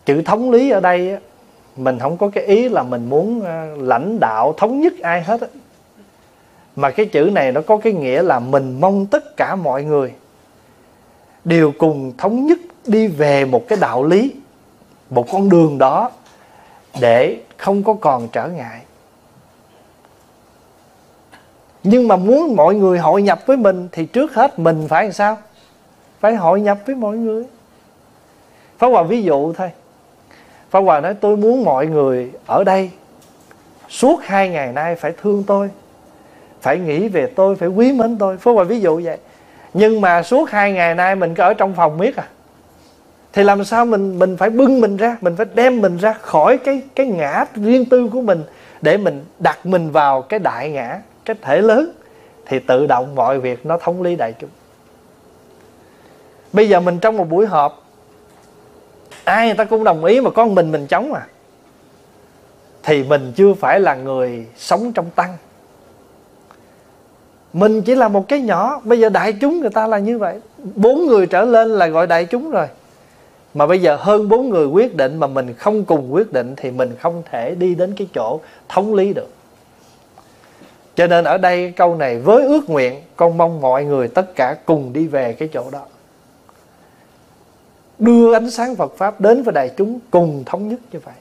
[0.05, 1.19] chữ thống lý ở đây
[1.77, 5.41] mình không có cái ý là mình muốn ờ, lãnh đạo thống nhất ai hết
[6.77, 10.13] mà cái chữ này nó có cái nghĩa là mình mong tất cả mọi người
[11.45, 14.33] đều cùng thống nhất đi về một cái đạo lý,
[15.11, 16.11] một con đường đó
[17.01, 18.81] để không có còn trở ngại.
[21.83, 25.13] Nhưng mà muốn mọi người hội nhập với mình thì trước hết mình phải làm
[25.13, 25.39] sao?
[26.21, 27.45] Phải hội nhập với mọi người.
[28.79, 29.71] Pháp Hòa ví dụ thôi.
[30.75, 32.91] Pháp Hòa nói, tôi muốn mọi người ở đây.
[33.89, 35.71] Suốt hai ngày nay phải thương tôi,
[36.61, 38.39] Phải nghĩ về tôi, Phải quý mến tôi.
[38.39, 39.19] Pháp Hòa ví dụ vậy.
[39.75, 42.29] Nhưng mà suốt hai ngày nay mình cứ ở trong phòng miết à.
[43.33, 46.59] Thì làm sao mình mình phải bưng mình ra, Mình phải đem mình ra khỏi
[46.59, 48.43] cái cái ngã riêng tư của mình
[48.83, 51.91] Để mình đặt mình vào cái đại ngã, Cái thể lớn.
[52.47, 54.51] Thì tự động mọi việc nó thống lý đại chúng.
[56.53, 57.84] Bây giờ mình trong một buổi họp
[59.25, 61.27] ai người ta cũng đồng ý mà con mình mình chống à
[62.85, 65.37] thì mình chưa phải là người sống trong tăng.
[67.53, 68.81] Mình chỉ là một cái nhỏ.
[68.85, 70.41] Bây giờ đại chúng người ta là như vậy.
[70.75, 72.67] Bốn người trở lên là gọi đại chúng rồi.
[73.55, 76.71] Mà bây giờ hơn bốn người quyết định mà mình không cùng quyết định thì
[76.71, 79.29] mình không thể đi đến cái chỗ thống lý được.
[80.95, 84.57] Cho nên ở đây câu này với ước nguyện, con mong mọi người tất cả
[84.65, 85.87] cùng đi về cái chỗ đó
[87.99, 91.15] đưa ánh sáng Phật pháp đến với đại chúng cùng thống nhất như vậy.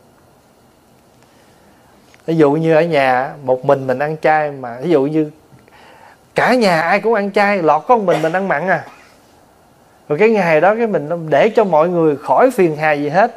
[2.26, 5.32] Ví dụ như ở nhà, một mình mình ăn chay mà, ví dụ như
[6.36, 8.86] cả nhà ai cũng ăn chay, lọt con mình mình ăn mặn à.
[10.10, 13.36] Rồi cái ngày đó cái mình để cho mọi người khỏi phiền hà gì hết.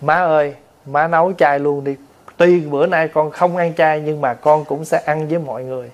[0.00, 0.54] Má ơi,
[0.86, 1.96] má nấu chay luôn đi.
[2.36, 5.64] Tuy bữa nay con không ăn chay, nhưng mà con cũng sẽ ăn với mọi
[5.64, 5.90] người,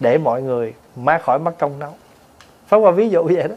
[0.00, 1.90] để mọi người má khỏi mất công nấu.
[2.66, 3.54] Phải qua ví dụ vậy đó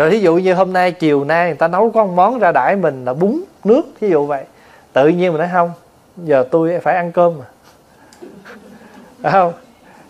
[0.00, 2.52] rồi thí dụ như hôm nay chiều nay người ta nấu có một món ra
[2.52, 4.44] đãi mình là bún nước, thí dụ vậy.
[4.92, 5.72] Tự nhiên mình nói, không,
[6.16, 7.44] giờ tôi phải ăn cơm mà.
[9.18, 9.52] Đấy không?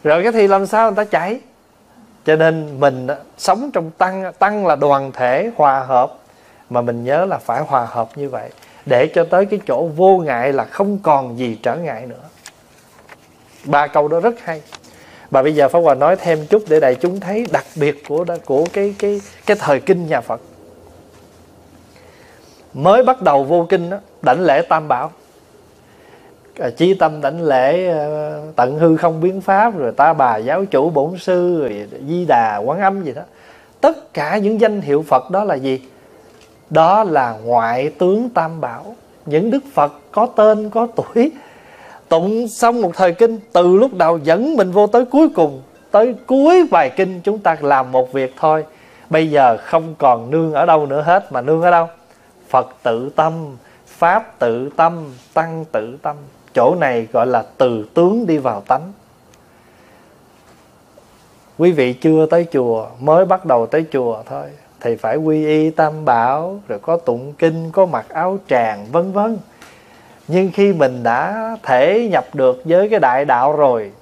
[0.05, 1.41] Rồi cái thì làm sao người ta chảy?
[2.25, 3.07] Cho nên mình
[3.39, 6.15] sống trong tăng tăng là đoàn thể hòa hợp,
[6.71, 8.51] mà mình nhớ là phải hòa hợp như vậy,
[8.87, 12.25] để cho tới cái chỗ vô ngại là không còn gì trở ngại nữa.
[13.65, 14.63] Ba câu đó rất hay
[15.31, 18.25] và bây giờ pháp hòa nói thêm chút để đại chúng thấy đặc biệt của
[18.45, 20.41] của cái cái cái thời kinh nhà phật.
[22.75, 25.11] Mới bắt đầu vô kinh đó, đảnh lễ tam bảo.
[26.59, 30.65] À, chi tâm đảnh lễ ờ, tận hư không biến pháp rồi ta bà giáo
[30.65, 33.23] chủ bổn sư rồi di đà quán âm gì đó.
[33.81, 35.81] Tất cả những danh hiệu phật đó là gì?
[36.71, 38.95] Đó là ngoại tướng tam bảo.
[39.27, 41.31] Những đức phật có tên có tuổi
[42.11, 46.15] tụng xong một thời kinh, từ lúc đầu dẫn mình vô tới cuối cùng, tới
[46.27, 48.65] cuối bài kinh chúng ta làm một việc thôi.
[49.11, 51.87] Bây giờ không còn nương ở đâu nữa hết, mà nương ở đâu?
[52.49, 53.33] Phật tự tâm,
[53.87, 56.17] pháp tự tâm, tăng tự tâm.
[56.55, 58.93] Chỗ này gọi là từ tướng đi vào tánh.
[61.59, 64.45] Quý vị chưa tới chùa, mới bắt đầu tới chùa thôi.
[64.81, 69.13] Thì phải quy y tam bảo, rồi có tụng kinh, có mặc áo tràng, vân
[69.13, 69.39] vân
[70.31, 73.93] nhưng khi mình đã thể nhập được với cái đại đạo rồi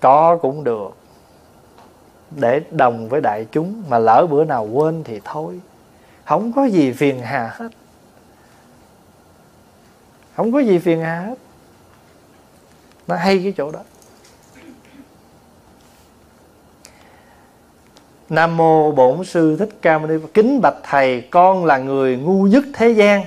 [0.00, 0.96] có cũng được.
[2.30, 5.60] Để đồng với đại chúng mà lỡ bữa nào quên thì thôi.
[6.24, 7.68] Không có gì phiền hà hết.
[10.36, 11.34] Không có gì phiền hà hết.
[13.06, 13.80] Nó hay cái chỗ đó.
[18.28, 20.28] Nam mô Bổn sư Thích Ca Mâu Ni Phật.
[20.34, 23.24] Kính bạch thầy, con là người ngu nhất thế gian.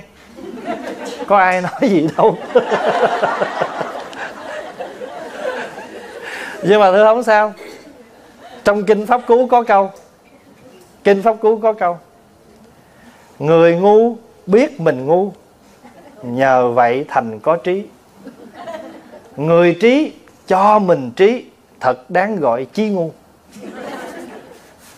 [1.26, 2.36] Có ai nói gì đâu.
[6.62, 7.54] Nhưng mà thưa không sao.
[8.64, 9.90] Trong kinh Pháp Cú có câu.
[11.04, 11.98] Kinh Pháp Cú có câu.
[13.38, 14.16] Người ngu
[14.46, 15.32] biết mình ngu,
[16.22, 17.82] nhờ vậy thành có trí.
[19.36, 20.12] Người trí
[20.46, 21.44] cho mình trí,
[21.80, 23.12] thật đáng gọi trí ngu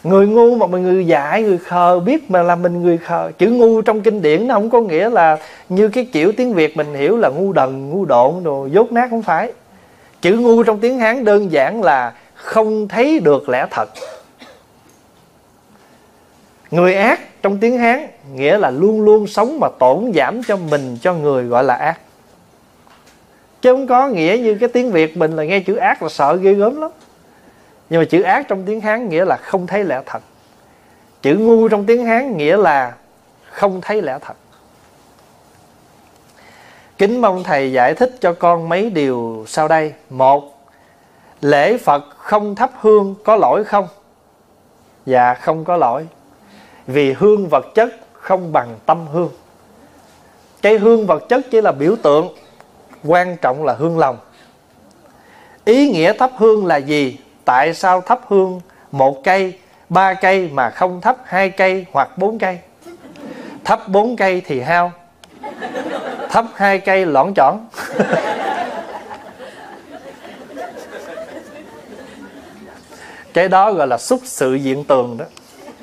[0.05, 3.31] người ngu mà mình người dại người khờ, biết mà là mình người khờ.
[3.39, 5.39] Chữ ngu trong kinh điển nó không có nghĩa là
[5.69, 9.11] như cái kiểu tiếng việt mình hiểu là ngu đần, ngu độn đồ, dốt nát
[9.11, 9.53] không phải.
[10.23, 13.89] Chữ ngu trong tiếng hán đơn giản là không thấy được lẽ thật.
[16.71, 20.97] Người ác trong tiếng hán nghĩa là luôn luôn sống mà tổn giảm cho mình,
[21.01, 22.01] cho người gọi là ác.
[23.63, 26.37] Chứ không có nghĩa như cái tiếng việt mình là nghe chữ ác là sợ
[26.37, 26.91] ghê gớm lắm
[27.91, 30.23] nhưng mà chữ ác trong tiếng hán nghĩa là không thấy lẽ thật.
[31.23, 32.95] Chữ ngu trong tiếng hán nghĩa là
[33.51, 34.37] không thấy lẽ thật.
[36.99, 39.93] Kính mong thầy giải thích cho con mấy điều sau đây.
[40.11, 40.69] Một,
[41.41, 43.89] lễ phật không thắp hương có lỗi không?
[45.07, 46.07] Dạ không có lỗi.
[46.87, 49.31] Vì hương vật chất không bằng tâm hương.
[50.63, 52.35] Cái hương vật chất chỉ là biểu tượng,
[53.05, 54.19] quan trọng là hương lòng.
[55.65, 57.19] Ý nghĩa thắp hương là gì?
[57.49, 58.61] Tại sao thắp hương
[58.93, 62.59] một cây, ba cây mà không thắp hai cây hoặc bốn cây?
[63.65, 64.93] Thắp bốn cây thì hao.
[66.31, 67.67] Thắp hai cây lõn chọn
[73.35, 75.25] cái đó gọi là xúc sự diện tường đó.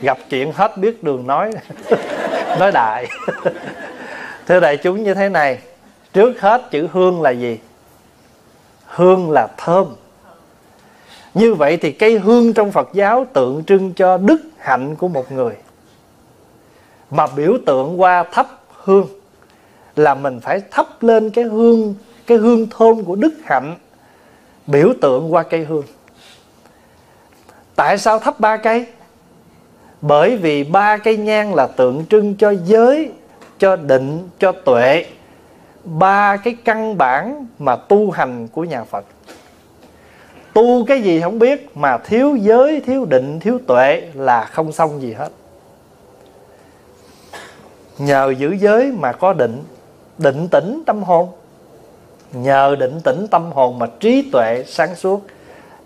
[0.01, 1.51] Gặp chuyện hết biết đường nói.
[2.59, 3.07] Nói đại.
[4.47, 5.59] Thưa đại chúng như thế này,
[6.13, 7.59] trước hết chữ hương là gì?
[8.85, 9.95] Hương là thơm
[11.35, 15.31] như vậy thì cây hương trong Phật giáo tượng trưng cho đức hạnh của một
[15.31, 15.53] người.
[17.11, 18.47] Mà biểu tượng qua thắp
[18.83, 19.07] hương
[19.95, 21.95] là mình phải thắp lên cái hương
[22.27, 23.75] cái hương thơm của đức hạnh,
[24.67, 25.85] biểu tượng qua cây hương.
[27.75, 28.85] Tại sao thắp ba cây?
[30.01, 33.11] Bởi vì ba cây nhang là tượng trưng cho giới,
[33.59, 35.05] cho định, cho tuệ.
[35.83, 39.05] Ba cái căn bản mà tu hành của nhà phật
[40.55, 45.01] tu cái gì không biết mà thiếu giới thiếu định thiếu tuệ là không xong
[45.01, 45.29] gì hết.
[47.97, 49.63] Nhờ giữ giới mà có định
[50.17, 51.29] định tĩnh tâm hồn.
[52.33, 55.25] Nhờ định tĩnh tâm hồn mà trí tuệ sáng suốt.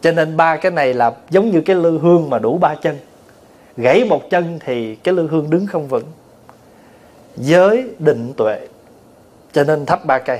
[0.02, 2.98] Cho nên ba cái này là giống như cái lư hương mà đủ ba chân.
[3.78, 6.06] Gãy một chân thì cái lư hương đứng không vững.
[7.38, 8.68] Giới định tuệ.
[9.54, 10.40] Cho nên thắp ba cây.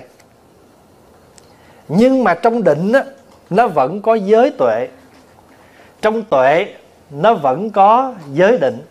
[1.88, 3.04] Nhưng mà trong định á,
[3.50, 4.88] nó vẫn có giới tuệ.
[6.02, 6.76] Trong tuệ
[7.10, 8.82] nó vẫn có giới định.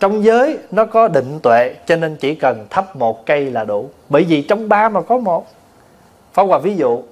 [0.00, 3.90] Trong giới nó có định tuệ cho nên chỉ cần thắp một cây là đủ.
[4.08, 5.46] Bởi vì trong ba mà có một.
[6.32, 7.02] Phong hòa ví dụ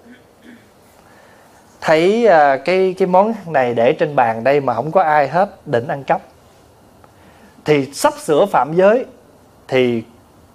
[1.81, 5.67] thấy à, cái cái món này để trên bàn đây mà không có ai hết
[5.67, 6.23] định ăn cắp.
[7.65, 9.05] Thì sắp sửa phạm giới
[9.69, 10.03] thì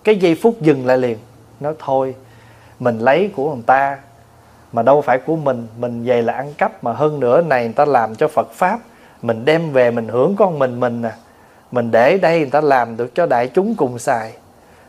[0.04, 1.18] cái giây phút dừng lại liền.
[1.60, 2.16] Nó thôi
[2.80, 3.98] mình lấy của người ta
[4.76, 7.74] mà đâu phải của mình mình về là ăn cắp, mà hơn nữa này người
[7.74, 8.80] ta làm cho Phật pháp,
[9.22, 11.16] mình đem về mình hưởng con mình mình nè à.
[11.72, 14.34] mình để đây người ta làm được cho đại chúng cùng xài.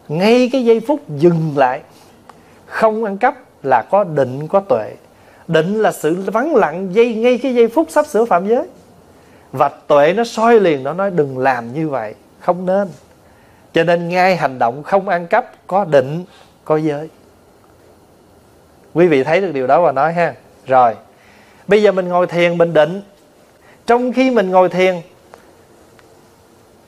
[0.08, 1.80] Ngay cái giây phút dừng lại,
[2.66, 4.92] không ăn cắp là có định, có tuệ.
[5.48, 8.66] Định là sự vắng lặng dây, ngay cái giây phút sắp sửa phạm giới.
[9.52, 12.88] Và tuệ nó soi liền, nó nói đừng làm như vậy, không nên.
[13.72, 16.24] Cho nên ngay hành động không ăn cắp có định,
[16.64, 17.08] có giới
[18.96, 20.34] quý vị thấy được điều đó và nói ha.
[20.66, 20.94] Rồi,
[21.66, 23.02] bây giờ mình ngồi thiền mình định.
[23.86, 24.94] Trong khi mình ngồi thiền,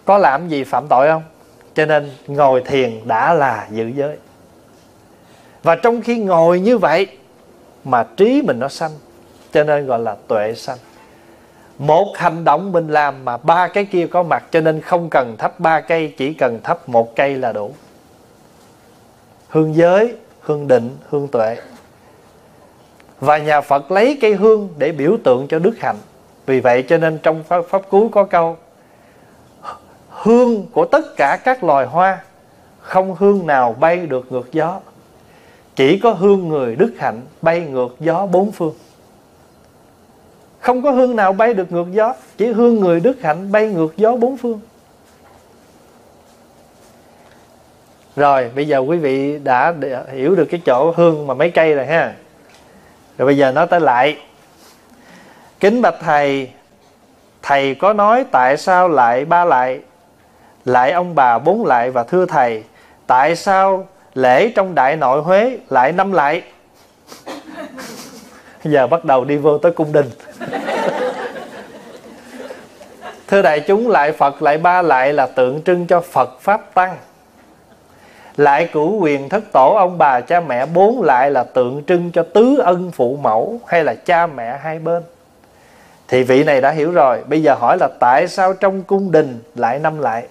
[0.04, 1.22] có làm gì phạm tội không?
[1.74, 4.16] Cho nên ngồi thiền đã là giữ giới.
[5.62, 7.06] Và trong khi ngồi như vậy,
[7.84, 8.90] mà trí mình nó sanh,
[9.52, 10.78] cho nên gọi là tuệ sanh.
[11.78, 15.36] Một hành động mình làm mà ba cái kia có mặt, cho nên không cần
[15.38, 17.74] thắp ba cây, chỉ cần thắp một cây là đủ.
[19.48, 21.56] Hương giới, hương định, hương tuệ
[23.20, 25.96] và nhà Phật lấy cây hương để biểu tượng cho đức hạnh.
[26.46, 28.56] Vì vậy cho nên trong pháp, pháp cú có câu
[30.08, 32.18] hương của tất cả các loài hoa
[32.80, 34.80] không hương nào bay được ngược gió.
[35.76, 38.74] Chỉ có hương người đức hạnh bay ngược gió bốn phương.
[40.60, 43.96] Không có hương nào bay được ngược gió chỉ hương người đức hạnh bay ngược
[43.96, 44.60] gió bốn phương.
[48.16, 49.74] Rồi bây giờ quý vị đã
[50.12, 52.14] hiểu được cái chỗ hương mà mấy cây rồi ha
[53.18, 54.18] rồi bây giờ nói tới lại.
[55.60, 56.50] Kính bạch thầy
[57.42, 59.80] thầy có nói tại sao lại ba lại?
[60.64, 62.64] Lại ông bà bốn lại và thưa thầy,
[63.06, 66.42] tại sao lễ trong đại nội huế lại năm lại?
[68.64, 70.10] Giờ bắt đầu đi vô tới cung đình.
[73.28, 76.96] Thưa đại chúng, lại phật, lại ba lại là tượng trưng cho phật pháp tăng
[78.39, 82.22] lại cửu quyền thất tổ, ông bà cha mẹ bốn lại là tượng trưng cho
[82.22, 85.03] tứ ân phụ mẫu hay là cha mẹ hai bên.
[86.09, 89.43] Thì vị này đã hiểu rồi, bây giờ hỏi là tại sao trong cung đình
[89.55, 90.26] lại năm lại?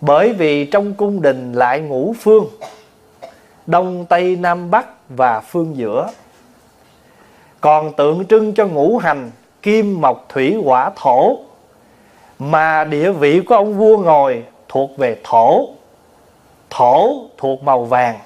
[0.00, 2.46] Bởi vì trong cung đình lại ngũ phương,
[3.66, 6.08] đông tây nam bắc và phương giữa.
[7.60, 9.30] Còn tượng trưng cho ngũ hành,
[9.62, 11.38] kim, mộc, thủy, hỏa, thổ.
[12.38, 15.68] Mà địa vị của ông vua ngồi thuộc về thổ
[16.76, 18.18] thổ thuộc màu vàng,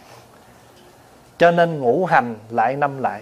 [1.39, 3.21] cho nên ngũ hành lại năm lại,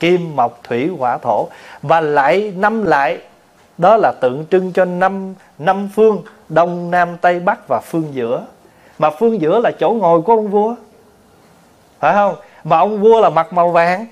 [0.00, 1.48] kim, mộc, thủy, hỏa, thổ.
[1.82, 3.18] Và lại năm lại,
[3.78, 8.44] đó là tượng trưng cho năm năm phương, đông, nam, tây, bắc và phương giữa.
[8.98, 10.74] Mà phương giữa là chỗ ngồi của ông vua,
[12.00, 12.34] phải không?
[12.64, 14.06] Mà ông vua là mặt màu vàng.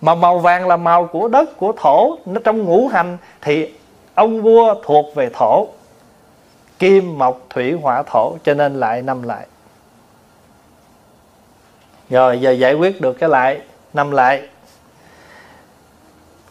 [0.00, 2.16] Mà màu vàng là màu của đất, của thổ.
[2.26, 3.74] Nó trong ngũ hành thì
[4.14, 5.66] ông vua thuộc về thổ
[6.80, 9.46] kim mộc thủy hỏa thổ, cho nên lại năm lại.
[12.10, 13.60] Rồi, giờ giải quyết được cái lại,
[13.92, 14.48] năm lại.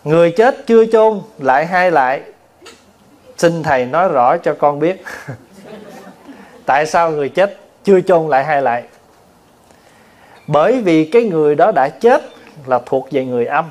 [0.03, 2.21] Người chết chưa chôn, lại hai lại.
[3.37, 5.03] Xin thầy nói rõ cho con biết.
[6.65, 8.83] Tại sao người chết chưa chôn lại hai lại?
[10.47, 12.21] Bởi vì cái người đó đã chết
[12.65, 13.65] là thuộc về người âm.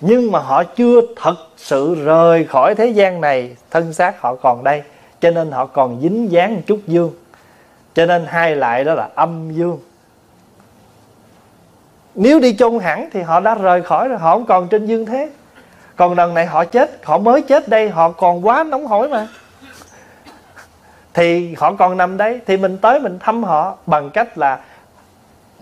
[0.00, 4.64] Nhưng mà họ chưa thật sự rời khỏi thế gian này, thân xác họ còn
[4.64, 4.82] đây
[5.20, 7.10] cho nên họ còn dính dáng một chút dương.
[7.94, 9.78] Cho nên hai lại đó là âm dương.
[12.14, 15.06] Nếu đi chôn hẳn thì họ đã rời khỏi rồi, họ không còn trên dương
[15.06, 15.30] thế.
[15.96, 19.28] Còn lần này họ chết, họ mới chết đây, họ còn quá nóng hổi mà.
[21.14, 24.60] Thì họ còn nằm đấy thì mình tới mình thăm họ bằng cách là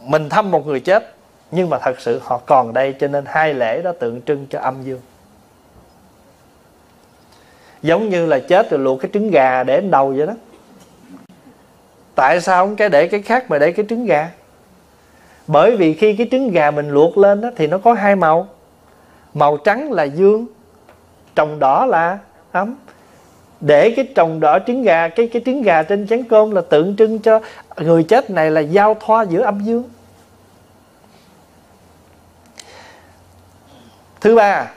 [0.03, 1.15] mình thăm một người chết,
[1.51, 4.61] nhưng mà thật sự họ còn đây, cho nên hai lễ đó tượng trưng cho
[4.61, 5.01] âm dương
[7.87, 10.33] giống như là chết rồi luộc cái trứng gà để đến đầu vậy đó.
[12.15, 14.31] Tại sao không cái để cái khác mà để cái trứng gà?
[15.47, 18.49] Bởi vì khi cái trứng gà mình luộc lên đó, thì nó có hai màu.
[19.35, 20.47] Màu trắng là dương
[21.35, 22.19] trồng đỏ là
[22.53, 22.77] ấm.
[23.61, 26.97] Để cái trồng đỏ trứng gà cái cái trứng gà trên chén cơm là tượng
[26.97, 27.41] trưng cho
[27.77, 29.85] người chết này là giao thoa giữa âm dương.
[34.21, 34.71] Thứ ba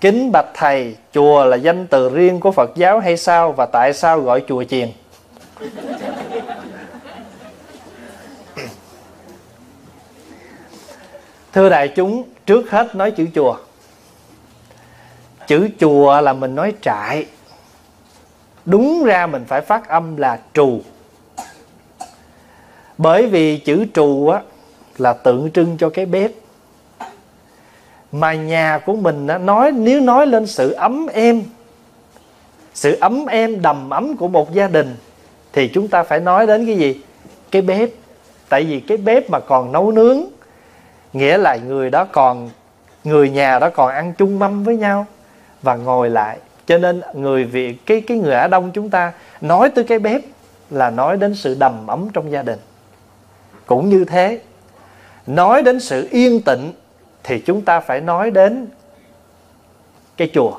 [0.00, 3.92] kính bạch thầy chùa là danh từ riêng của phật giáo hay sao và tại
[3.92, 4.88] sao gọi chùa chiền?
[11.52, 13.56] Thưa đại chúng trước hết nói chữ chùa.
[15.46, 17.26] Chữ chùa là mình nói trại.
[18.64, 20.80] Đúng ra mình phải phát âm là trù.
[22.98, 24.40] Bởi vì chữ trù á
[24.98, 26.30] là tượng trưng cho cái bếp
[28.20, 31.42] mà nhà của mình nói, nếu nói lên sự ấm êm,
[32.74, 34.96] sự ấm êm đầm ấm của một gia đình,
[35.52, 37.00] thì chúng ta phải nói đến cái gì?
[37.50, 37.90] Cái bếp.
[38.48, 40.24] Tại vì cái bếp mà còn nấu nướng,
[41.12, 42.50] nghĩa là người đó còn,
[43.04, 45.06] người nhà đó còn ăn chung mâm với nhau
[45.62, 46.38] và ngồi lại.
[46.66, 50.20] Cho nên người việt, cái cái người ở đông chúng ta nói tới cái bếp
[50.70, 52.58] là nói đến sự đầm ấm trong gia đình.
[53.66, 54.40] Cũng như thế,
[55.26, 56.72] nói đến sự yên tĩnh
[57.26, 58.66] thì chúng ta phải nói đến
[60.16, 60.52] cái chùa.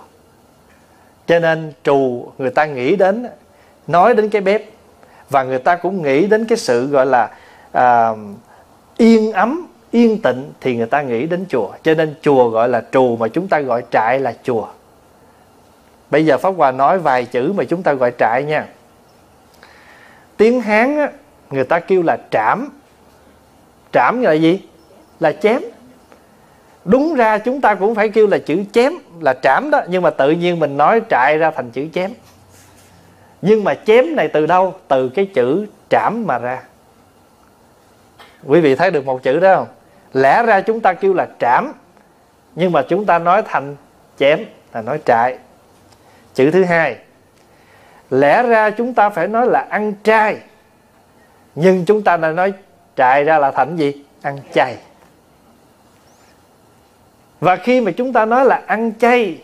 [1.28, 3.28] Cho nên trù người ta nghĩ đến
[3.88, 4.63] nói đến cái bếp
[5.30, 7.30] và người ta cũng nghĩ đến cái sự gọi là
[7.72, 8.09] à,
[8.97, 11.72] yên ấm yên tịnh thì người ta nghĩ đến chùa.
[11.84, 14.68] Cho nên chùa gọi là trù mà chúng ta gọi trại là chùa.
[16.09, 18.68] Bây giờ pháp hòa nói vài chữ mà chúng ta gọi trại nha.
[20.38, 21.11] Tiếng hán á,
[21.51, 22.70] người ta kêu là trảm.
[23.91, 24.59] Trảm là gì?
[25.20, 25.61] Là chém
[26.88, 30.10] đúng ra chúng ta cũng phải kêu là chữ chém là trảm đó, nhưng mà
[30.10, 32.12] tự nhiên mình nói trại ra thành chữ chém.
[33.42, 34.76] Nhưng mà chém này từ đâu?
[34.88, 36.62] Từ cái chữ trảm mà ra.
[38.46, 39.68] Quý vị thấy được một chữ đó không?
[40.14, 41.74] Lẽ ra chúng ta kêu là trảm,
[42.56, 43.76] nhưng mà chúng ta nói thành
[44.20, 44.40] chém
[44.74, 45.38] là nói trại.
[46.34, 46.98] Chữ thứ hai,
[48.10, 50.38] lẽ ra chúng ta phải nói là ăn trai,
[51.56, 52.54] nhưng chúng ta đã nói
[52.96, 54.04] trại ra là thành gì?
[54.22, 54.78] Ăn chay
[57.40, 59.38] và khi mà chúng ta nói là ăn chay,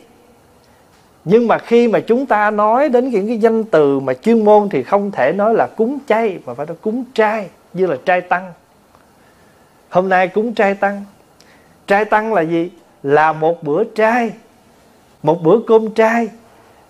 [1.25, 4.69] nhưng mà khi mà chúng ta nói đến những cái danh từ mà chuyên môn
[4.69, 8.21] thì không thể nói là cúng chay, mà phải nói cúng trai, như là trai
[8.21, 8.53] tăng.
[9.89, 11.03] Hôm nay cúng trai tăng.
[11.87, 12.71] Trai tăng là gì?
[13.03, 14.31] Là một bữa trai,
[15.23, 16.29] một bữa cơm trai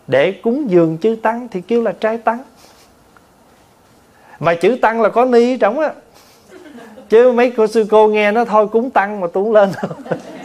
[0.08, 2.44] để cúng dường chư tăng thì kêu là trai tăng.
[4.40, 5.94] Mà chữ tăng là có ni trong á.
[7.10, 9.72] Chứ mấy cô sư cô nghe nó thôi, cúng tăng mà tuấn lên.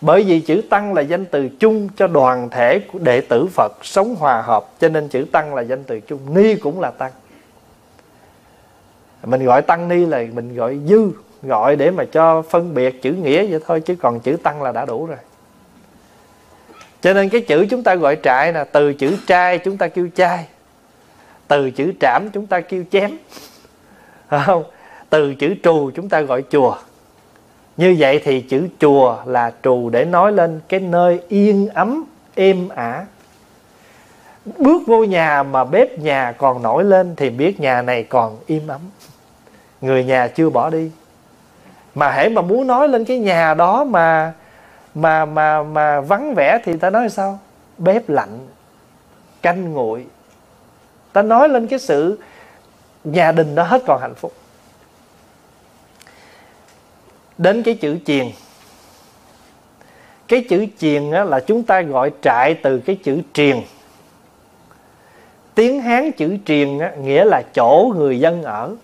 [0.00, 3.72] bởi vì chữ tăng là danh từ chung cho đoàn thể của đệ tử phật
[3.82, 6.34] sống hòa hợp, cho nên chữ tăng là danh từ chung.
[6.34, 7.12] Ni cũng là tăng.
[9.24, 11.10] Mình gọi tăng ni là mình gọi dư,
[11.42, 14.72] gọi để mà cho phân biệt chữ nghĩa vậy thôi, chứ còn chữ tăng là
[14.72, 15.18] đã đủ rồi.
[17.00, 20.08] Cho nên cái chữ chúng ta gọi trại là từ chữ trai chúng ta kêu
[20.08, 20.46] trai
[21.48, 23.10] từ chữ trảm chúng ta kêu chém.
[24.46, 24.64] Không,
[25.10, 26.76] từ chữ trù chúng ta gọi chùa
[27.78, 32.04] như vậy thì chữ chùa là trù để nói lên cái nơi yên ấm,
[32.34, 33.06] êm ả.
[34.58, 38.68] Bước vô nhà mà bếp nhà còn nổi lên thì biết nhà này còn im
[38.68, 38.80] ấm.
[39.80, 40.90] Người nhà chưa bỏ đi.
[41.94, 44.32] Mà hãy mà muốn nói lên cái nhà đó mà
[44.94, 47.38] mà mà mà vắng vẻ thì ta nói sao?
[47.78, 48.38] Bếp lạnh,
[49.42, 50.06] canh nguội.
[51.12, 52.18] Ta nói lên cái sự
[53.04, 54.32] gia đình đó hết còn hạnh phúc
[57.38, 58.26] đến cái chữ chiền.
[60.28, 63.62] Cái chữ chiền á, là chúng ta gọi trại từ cái chữ triền.
[65.54, 68.76] Tiếng hán chữ triền á, nghĩa là chỗ người dân ở.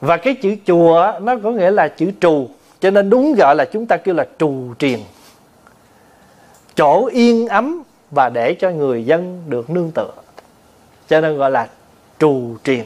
[0.00, 2.48] Và cái chữ chùa á, nó có nghĩa là chữ trù
[2.80, 4.98] cho nên đúng gọi là chúng ta kêu là trù triền.
[6.74, 10.12] Chỗ yên ấm và để cho người dân được nương tựa
[11.08, 11.68] cho nên gọi là
[12.18, 12.84] trù triền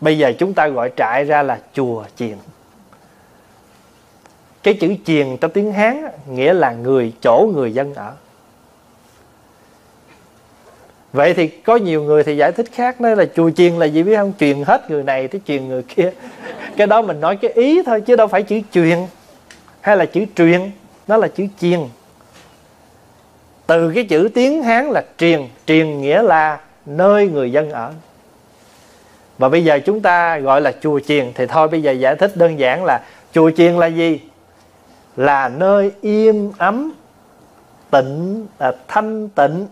[0.00, 2.36] bây giờ chúng ta gọi trại ra là chùa chiền.
[4.62, 8.12] Cái chữ chiền trong tiếng hán nghĩa là người, chỗ người dân ở.
[11.12, 14.02] Vậy thì có nhiều người thì giải thích khác, nói là chùa chiền là gì
[14.02, 14.32] biết không?
[14.38, 16.10] Truyền hết người này tới truyền người kia.
[16.76, 18.98] Cái đó mình nói cái ý thôi, chứ đâu phải chữ truyền
[19.80, 20.70] hay là chữ truyền,
[21.08, 21.80] nó là chữ chiền.
[23.66, 27.92] Từ cái chữ tiếng hán là truyền truyền nghĩa là nơi người dân ở
[29.40, 31.32] và bây giờ chúng ta gọi là chùa chiền.
[31.34, 33.00] Thì thôi bây giờ giải thích đơn giản là
[33.32, 34.20] chùa chiền là gì?
[35.16, 36.92] Là nơi im ấm
[37.90, 39.66] tịnh à, thanh tịnh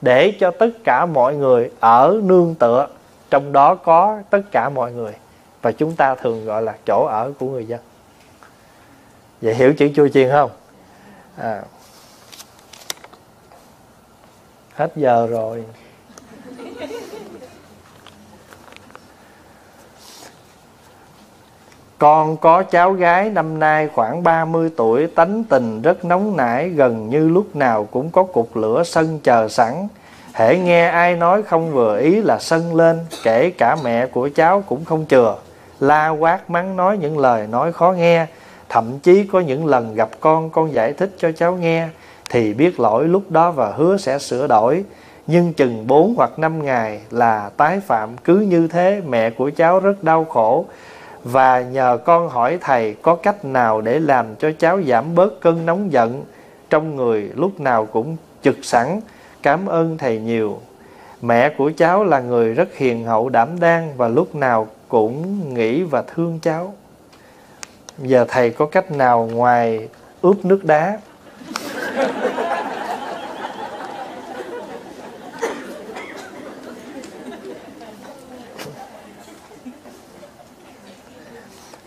[0.00, 2.86] để cho tất cả mọi người ở nương tựa.
[3.30, 5.12] Trong đó có tất cả mọi người.
[5.62, 7.80] Và chúng ta thường gọi là chỗ ở của người dân.
[9.42, 10.50] Vậy hiểu chữ chùa chiền không?
[11.36, 11.62] À.
[14.74, 15.64] hết giờ rồi.
[22.00, 27.08] Con có cháu gái năm nay khoảng 30 tuổi, Tánh tình rất nóng nảy, Gần
[27.10, 29.88] như lúc nào cũng có cục lửa sân chờ sẵn.
[30.32, 34.62] Hễ nghe ai nói không vừa ý là sân lên, Kể cả mẹ của cháu
[34.66, 35.36] cũng không chừa.
[35.80, 38.26] La quát mắng nói những lời nói khó nghe,
[38.68, 41.88] Thậm chí có những lần gặp con Con giải thích cho cháu nghe,
[42.30, 44.84] Thì biết lỗi lúc đó và hứa sẽ sửa đổi.
[45.26, 49.80] Nhưng chừng 4 hoặc 5 ngày là tái phạm Cứ như thế, mẹ của cháu
[49.80, 50.64] rất đau khổ
[51.24, 55.66] và nhờ con hỏi thầy có cách nào để làm cho cháu giảm bớt cơn
[55.66, 56.24] nóng giận
[56.70, 59.00] trong người lúc nào cũng trực sẵn.
[59.42, 60.60] Cảm ơn thầy nhiều.
[61.22, 65.82] Mẹ của cháu là người rất hiền hậu đảm đang và lúc nào cũng nghĩ
[65.82, 66.74] và thương cháu.
[67.98, 69.88] Giờ thầy có cách nào ngoài
[70.22, 70.98] ướp nước đá?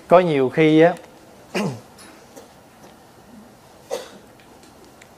[0.07, 0.93] Có nhiều khi á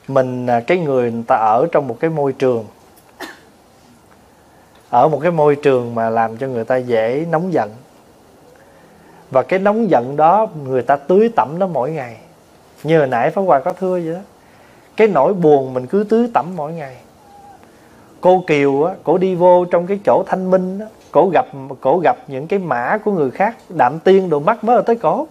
[0.08, 2.66] mình cái người người ta ở trong một cái môi trường
[4.90, 7.72] ở một cái môi trường mà làm cho người ta dễ nóng giận.
[9.32, 12.18] Và cái nóng giận đó người ta tưới tẩm nó mỗi ngày.
[12.84, 14.20] Như hồi nãy Pháp Hòa có thưa vậy đó.
[14.96, 16.96] Cái nỗi buồn mình cứ tưới tẩm mỗi ngày.
[18.22, 21.46] Cô Kiều á, cổ đi vô trong cái chỗ thanh minh á, cổ gặp
[21.82, 24.96] cổ gặp những cái mã của người khác, đạm tiên đồ mắt mới ở tới
[24.96, 25.28] cổ.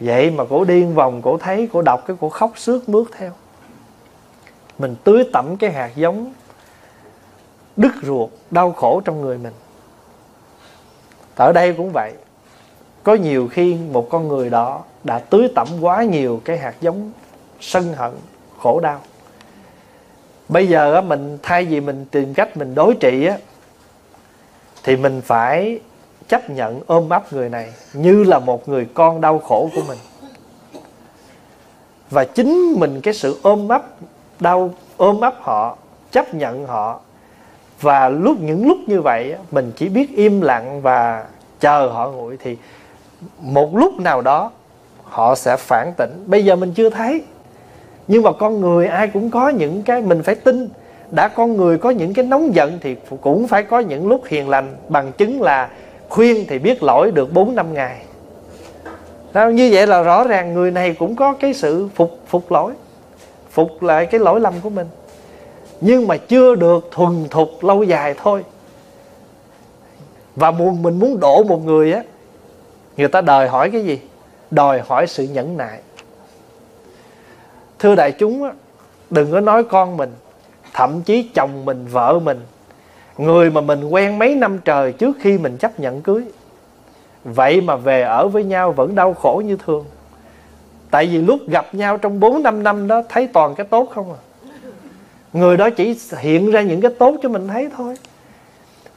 [0.00, 3.32] Vậy mà cổ điên vòng, cổ thấy, cổ đọc cái, cổ khóc sướt mướt theo.
[4.78, 6.32] Mình tưới tẩm cái hạt giống
[7.76, 9.52] đứt ruột, đau khổ trong người mình.
[11.36, 12.12] Ở đây cũng vậy.
[13.02, 17.12] Có nhiều khi một con người đó đã tưới tẩm quá nhiều cái hạt giống
[17.60, 18.12] sân hận,
[18.58, 19.00] khổ đau.
[20.48, 23.38] Bây giờ mình, thay vì mình tìm cách mình đối trị á
[24.88, 25.80] thì mình phải
[26.28, 29.98] chấp nhận ôm ấp người này như là một người con đau khổ của mình.
[32.10, 33.82] Và chính mình cái sự ôm ấp,
[34.40, 35.76] đau, ôm ấp họ,
[36.12, 37.00] chấp nhận họ,
[37.80, 41.24] và lúc, những lúc như vậy mình chỉ biết im lặng và
[41.60, 42.56] chờ họ nguội thì
[43.40, 44.50] một lúc nào đó
[45.04, 46.24] họ sẽ phản tỉnh.
[46.26, 47.22] Bây giờ mình chưa thấy,
[48.08, 50.68] nhưng mà con người ai cũng có những cái mình phải tin
[51.10, 54.48] đã con người có những cái nóng giận thì cũng phải có những lúc hiền
[54.48, 55.68] lành bằng chứng là
[56.08, 58.02] khuyên thì biết lỗi được 4 năm ngày.
[59.32, 62.72] Đó, như vậy là rõ ràng người này cũng có cái sự phục phục lỗi
[63.50, 64.86] phục lại cái lỗi lầm của mình.
[65.80, 68.44] Nhưng mà chưa được thuần thục lâu dài thôi.
[70.36, 72.02] Và muốn mình muốn đổ một người á
[72.96, 74.00] người ta đòi hỏi cái gì?
[74.50, 75.78] Đòi hỏi sự nhẫn nại.
[77.78, 78.52] Thưa đại chúng á
[79.10, 80.10] đừng có nói con mình
[80.72, 82.40] thậm chí chồng mình, vợ mình,
[83.18, 86.24] người mà mình quen mấy năm trời trước khi mình chấp nhận cưới.
[87.24, 89.84] Vậy mà về ở với nhau vẫn đau khổ như thường.
[90.90, 94.12] Tại vì lúc gặp nhau trong 4 năm năm đó, thấy toàn cái tốt không
[94.12, 94.20] à?
[95.32, 97.94] Người đó chỉ hiện ra những cái tốt cho mình thấy thôi.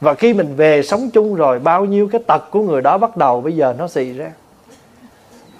[0.00, 3.16] Và khi mình về sống chung rồi, bao nhiêu cái tật của người đó bắt
[3.16, 4.32] đầu bây giờ nó xì ra.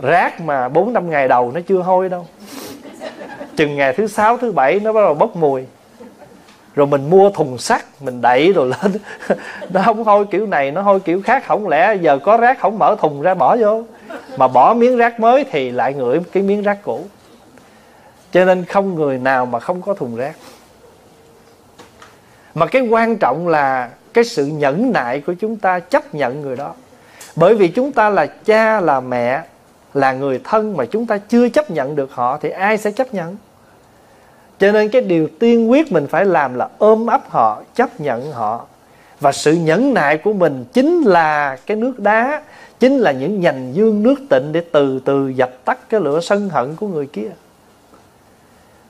[0.01, 2.27] Rác mà bốn năm ngày đầu nó chưa hôi đâu.
[3.57, 5.65] Chừng ngày thứ sáu, thứ bảy nó bắt đầu bốc mùi
[6.75, 8.93] rồi mình mua thùng sắt, mình đẩy rồi lên.
[9.70, 11.45] Nó không hôi kiểu này, nó hôi kiểu khác.
[11.47, 13.83] Không lẽ giờ có rác không mở thùng ra bỏ vô?
[14.37, 17.05] Mà bỏ miếng rác mới thì lại ngửi cái miếng rác cũ.
[18.33, 20.37] Cho nên không người nào mà không có thùng rác.
[22.55, 26.57] Mà cái quan trọng là cái sự nhẫn nại của chúng ta chấp nhận người
[26.57, 26.75] đó.
[27.37, 29.43] Bởi vì chúng ta là cha, là mẹ,
[29.95, 33.14] là người thân mà chúng ta chưa chấp nhận được họ thì ai sẽ chấp
[33.14, 33.37] nhận?
[34.63, 38.33] Cho nên cái điều tiên quyết mình phải làm là ôm ấp họ, chấp nhận
[38.33, 38.67] họ.
[39.21, 42.43] Và sự nhẫn nại của mình chính là cái nước đá,
[42.81, 46.49] chính là những nhành dương nước tịnh để từ từ dập tắt cái lửa sân
[46.49, 47.31] hận của người kia.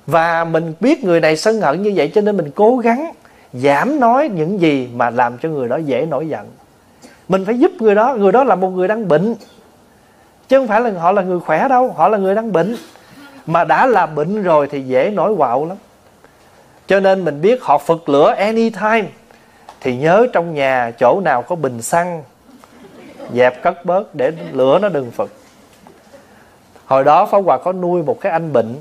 [0.06, 3.12] Và mình biết người này sân hận như vậy cho nên mình cố gắng
[3.52, 6.46] giảm nói những gì mà làm cho người đó dễ nổi giận.
[7.28, 9.34] Mình phải giúp người đó người đó là một người đang bệnh.
[10.48, 12.76] Chứ không phải là họ là người khỏe đâu, họ là người đang bệnh
[13.46, 15.76] mà đã là bệnh rồi thì dễ nổi quạo lắm.
[16.86, 19.04] Cho nên mình biết họ phật lửa anytime.
[19.80, 22.22] Thì nhớ trong nhà chỗ nào có bình xăng,
[23.34, 25.30] dẹp cất bớt để lửa nó đừng phật.
[26.86, 28.76] Hồi đó Pháp Hòa có nuôi một cái anh bệnh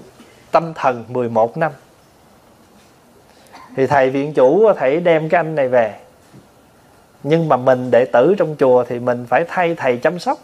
[0.51, 1.71] tâm thần 11 năm.
[3.75, 5.95] Thì thầy viện chủ thầy đem cái anh này về.
[7.23, 10.37] Nhưng mà mình đệ tử trong chùa thì mình phải thay thầy chăm sóc.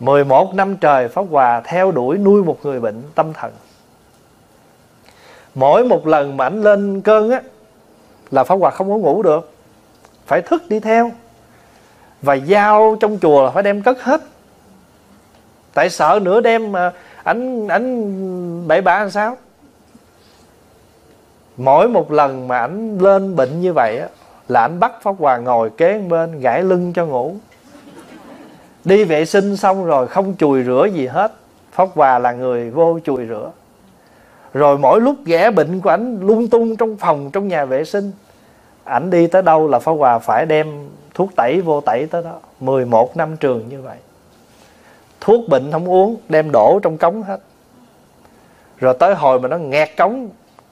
[0.00, 3.52] 11 năm trời, Pháp Hòa theo đuổi nuôi một người bệnh tâm thần.
[5.54, 7.40] Mỗi một lần mà anh lên cơn á,
[8.30, 9.50] Là Pháp Hòa không có ngủ được.
[10.26, 11.10] Phải thức đi theo.
[12.22, 14.20] Và dao trong chùa là phải đem cất hết.
[15.74, 19.36] Tại sợ nửa đêm mà ảnh ảnh bậy bạ làm sao?
[21.56, 24.08] Mỗi một lần mà ảnh lên bệnh như vậy á,
[24.48, 27.34] là ảnh bắt pháp hòa ngồi kế bên gãi lưng cho ngủ
[28.84, 31.32] đi vệ sinh xong rồi không chùi rửa gì hết.
[31.72, 33.50] Pháp hòa là người vô chùi rửa.
[34.54, 38.12] Rồi mỗi lúc ghẻ bệnh của ảnh lung tung trong phòng trong nhà vệ sinh.
[38.84, 42.38] Ảnh đi tới đâu là pháp hòa phải đem thuốc tẩy vô tẩy tới đó.
[42.60, 43.96] 11 năm trường như vậy.
[45.20, 47.40] Thuốc bệnh không uống đem đổ trong cống hết.
[48.78, 50.28] Rồi tới hồi mà nó nghẹt cống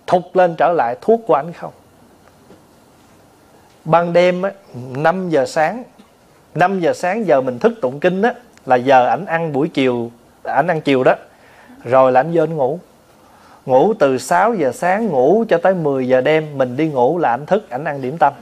[0.07, 1.73] thục lên trở lại thuốc của anh không.
[3.85, 4.51] Ban đêm á,
[4.97, 5.83] 5 giờ sáng
[6.57, 8.35] 5 giờ sáng giờ mình thức tụng kinh á,
[8.67, 10.11] là giờ ảnh ăn buổi chiều,
[10.43, 11.15] ảnh ăn chiều đó.
[11.85, 12.79] Rồi là ảnh vô anh ngủ.
[13.67, 17.31] Ngủ từ 6 giờ sáng, ngủ cho tới 10 giờ đêm, mình đi ngủ là
[17.31, 18.33] ảnh thức, ảnh ăn điểm tâm.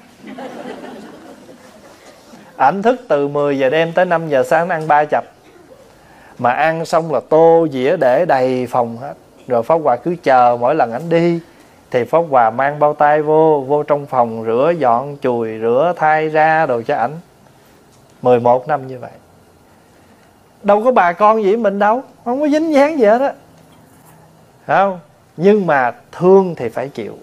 [2.57, 5.25] Ảnh thức từ 10 giờ đêm tới 5 giờ sáng ăn ba chập.
[6.39, 9.15] Mà ăn xong là tô, dĩa, để, đầy phòng hết.
[9.49, 11.41] Rồi pháp hòa cứ chờ mỗi lần ảnh đi,
[11.91, 16.29] thì pháp hòa mang bao tay vô vô trong phòng, rửa dọn chùi, rửa thay
[16.29, 17.11] ra đồ cho ảnh.
[18.25, 19.11] 11 năm như vậy.
[20.63, 23.33] Đâu có bà con gì mình đâu, không có dính dáng gì hết á.
[24.67, 24.99] Không?
[25.37, 27.19] Nhưng mà thương thì phải chịu.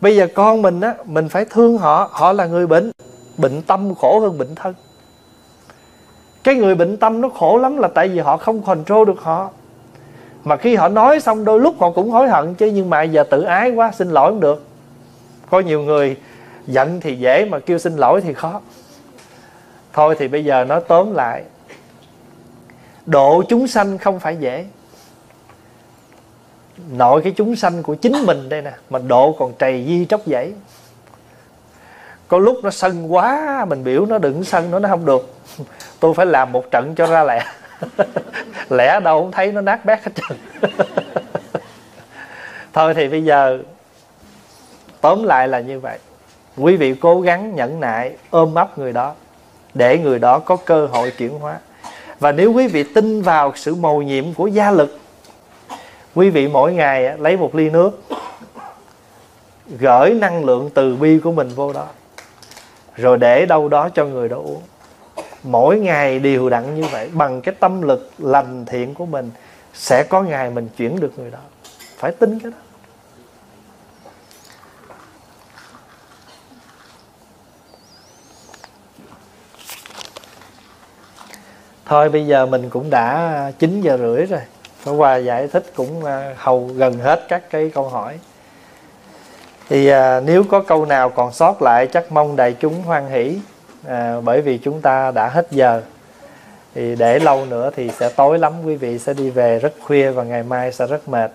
[0.00, 2.92] Bây giờ con mình á, mình phải thương họ họ là người bệnh
[3.38, 4.74] bệnh tâm khổ hơn bệnh thân.
[6.44, 9.50] Cái người bệnh tâm nó khổ lắm là tại vì họ không control được họ.
[10.44, 13.24] Mà khi họ nói xong đôi lúc họ cũng hối hận chứ, nhưng mà giờ
[13.30, 14.64] tự ái quá, xin lỗi không được.
[15.50, 16.16] Có nhiều người
[16.66, 18.60] giận thì dễ, mà kêu xin lỗi thì khó
[19.92, 21.44] thôi thì bây giờ nói tóm lại.
[23.06, 24.66] Độ chúng sanh không phải dễ.
[26.90, 30.20] Nội cái chúng sanh của chính mình đây nè, mà độ còn trầy di tróc
[30.26, 30.52] dãy
[32.32, 35.34] có lúc nó sân quá, mình biểu nó đừng sân nữa nó không được.
[36.00, 37.44] Tôi phải làm một trận cho ra lẹ
[38.70, 40.38] lẽ đâu không thấy nó nát bét hết trơn.
[42.72, 43.58] Thôi thì bây giờ
[45.00, 45.98] tóm lại là như vậy.
[46.56, 49.14] Quý vị cố gắng nhẫn nại ôm ấp người đó
[49.74, 51.58] để người đó có cơ hội chuyển hóa.
[52.20, 54.98] Và nếu quý vị tin vào sự mầu nhiệm của gia lực,
[56.14, 58.02] quý vị mỗi ngày lấy một ly nước,
[59.78, 61.86] gửi năng lượng từ bi của mình vô đó,
[62.96, 64.62] rồi để đâu đó cho người đó uống.
[65.42, 69.30] Mỗi ngày đều đặn như vậy, bằng cái tâm lực lành thiện của mình,
[69.74, 71.38] sẽ có ngày mình chuyển được người đó.
[71.96, 72.58] Phải tin cái đó.
[81.92, 84.40] Thôi bây giờ mình cũng đã 9 giờ rưỡi rồi.
[84.80, 88.18] Pháp Hòa giải thích cũng à, hầu gần hết các cái câu hỏi.
[89.68, 93.38] Thì à, nếu có câu nào còn sót lại chắc mong đại chúng hoan hỷ.
[93.86, 95.82] À, bởi vì chúng ta đã hết giờ.
[96.74, 100.10] Thì để lâu nữa thì sẽ tối lắm quý vị sẽ đi về rất khuya
[100.10, 101.30] và ngày mai sẽ rất mệt.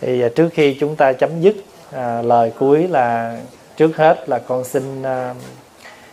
[0.00, 1.56] Thì à, trước khi chúng ta chấm dứt
[1.92, 3.38] à, lời cuối là
[3.76, 5.34] trước hết là con xin à,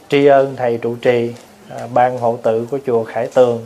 [0.10, 1.34] tri ân thầy trụ trì.
[1.78, 3.66] À, ban hộ tự của chùa Khải Tường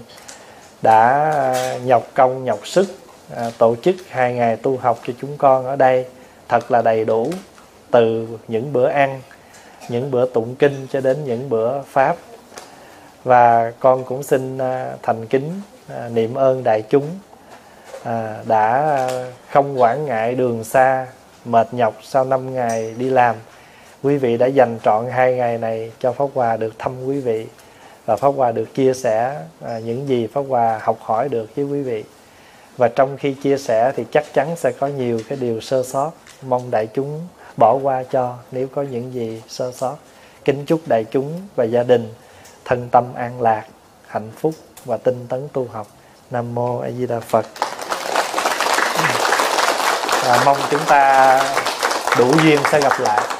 [0.81, 2.87] đã à, nhọc công, nhọc sức
[3.35, 6.05] à, tổ chức hai ngày tu học cho chúng con ở đây.
[6.49, 7.31] Thật là đầy đủ
[7.91, 9.21] từ những bữa ăn,
[9.89, 12.15] những bữa tụng kinh cho đến những bữa pháp.
[13.23, 14.57] Và con cũng xin
[15.01, 15.61] thành kính
[16.09, 17.05] niệm ơn đại chúng
[18.45, 18.97] đã
[19.51, 21.07] không quản ngại đường xa,
[21.45, 23.35] mệt nhọc sau 5 ngày đi làm.
[24.03, 27.47] Quý vị đã dành trọn hai ngày này cho pháp hòa được thăm quý vị
[28.07, 31.65] và pháp hòa được chia sẻ à, những gì pháp hòa học hỏi được với
[31.65, 32.03] quý vị.
[32.77, 36.11] Và trong khi chia sẻ thì chắc chắn sẽ có nhiều cái điều sơ sót.
[36.41, 37.27] Mong đại chúng
[37.57, 39.95] bỏ qua cho nếu có những gì sơ sót.
[40.45, 42.13] Kính chúc đại chúng và gia đình
[42.65, 43.63] thân tâm an lạc,
[44.07, 44.53] hạnh phúc
[44.85, 45.87] và tinh tấn tu học.
[46.31, 47.45] Nam mô a di đà phật.
[50.23, 51.41] Và mong chúng ta
[52.17, 53.36] đủ duyên sẽ gặp lại.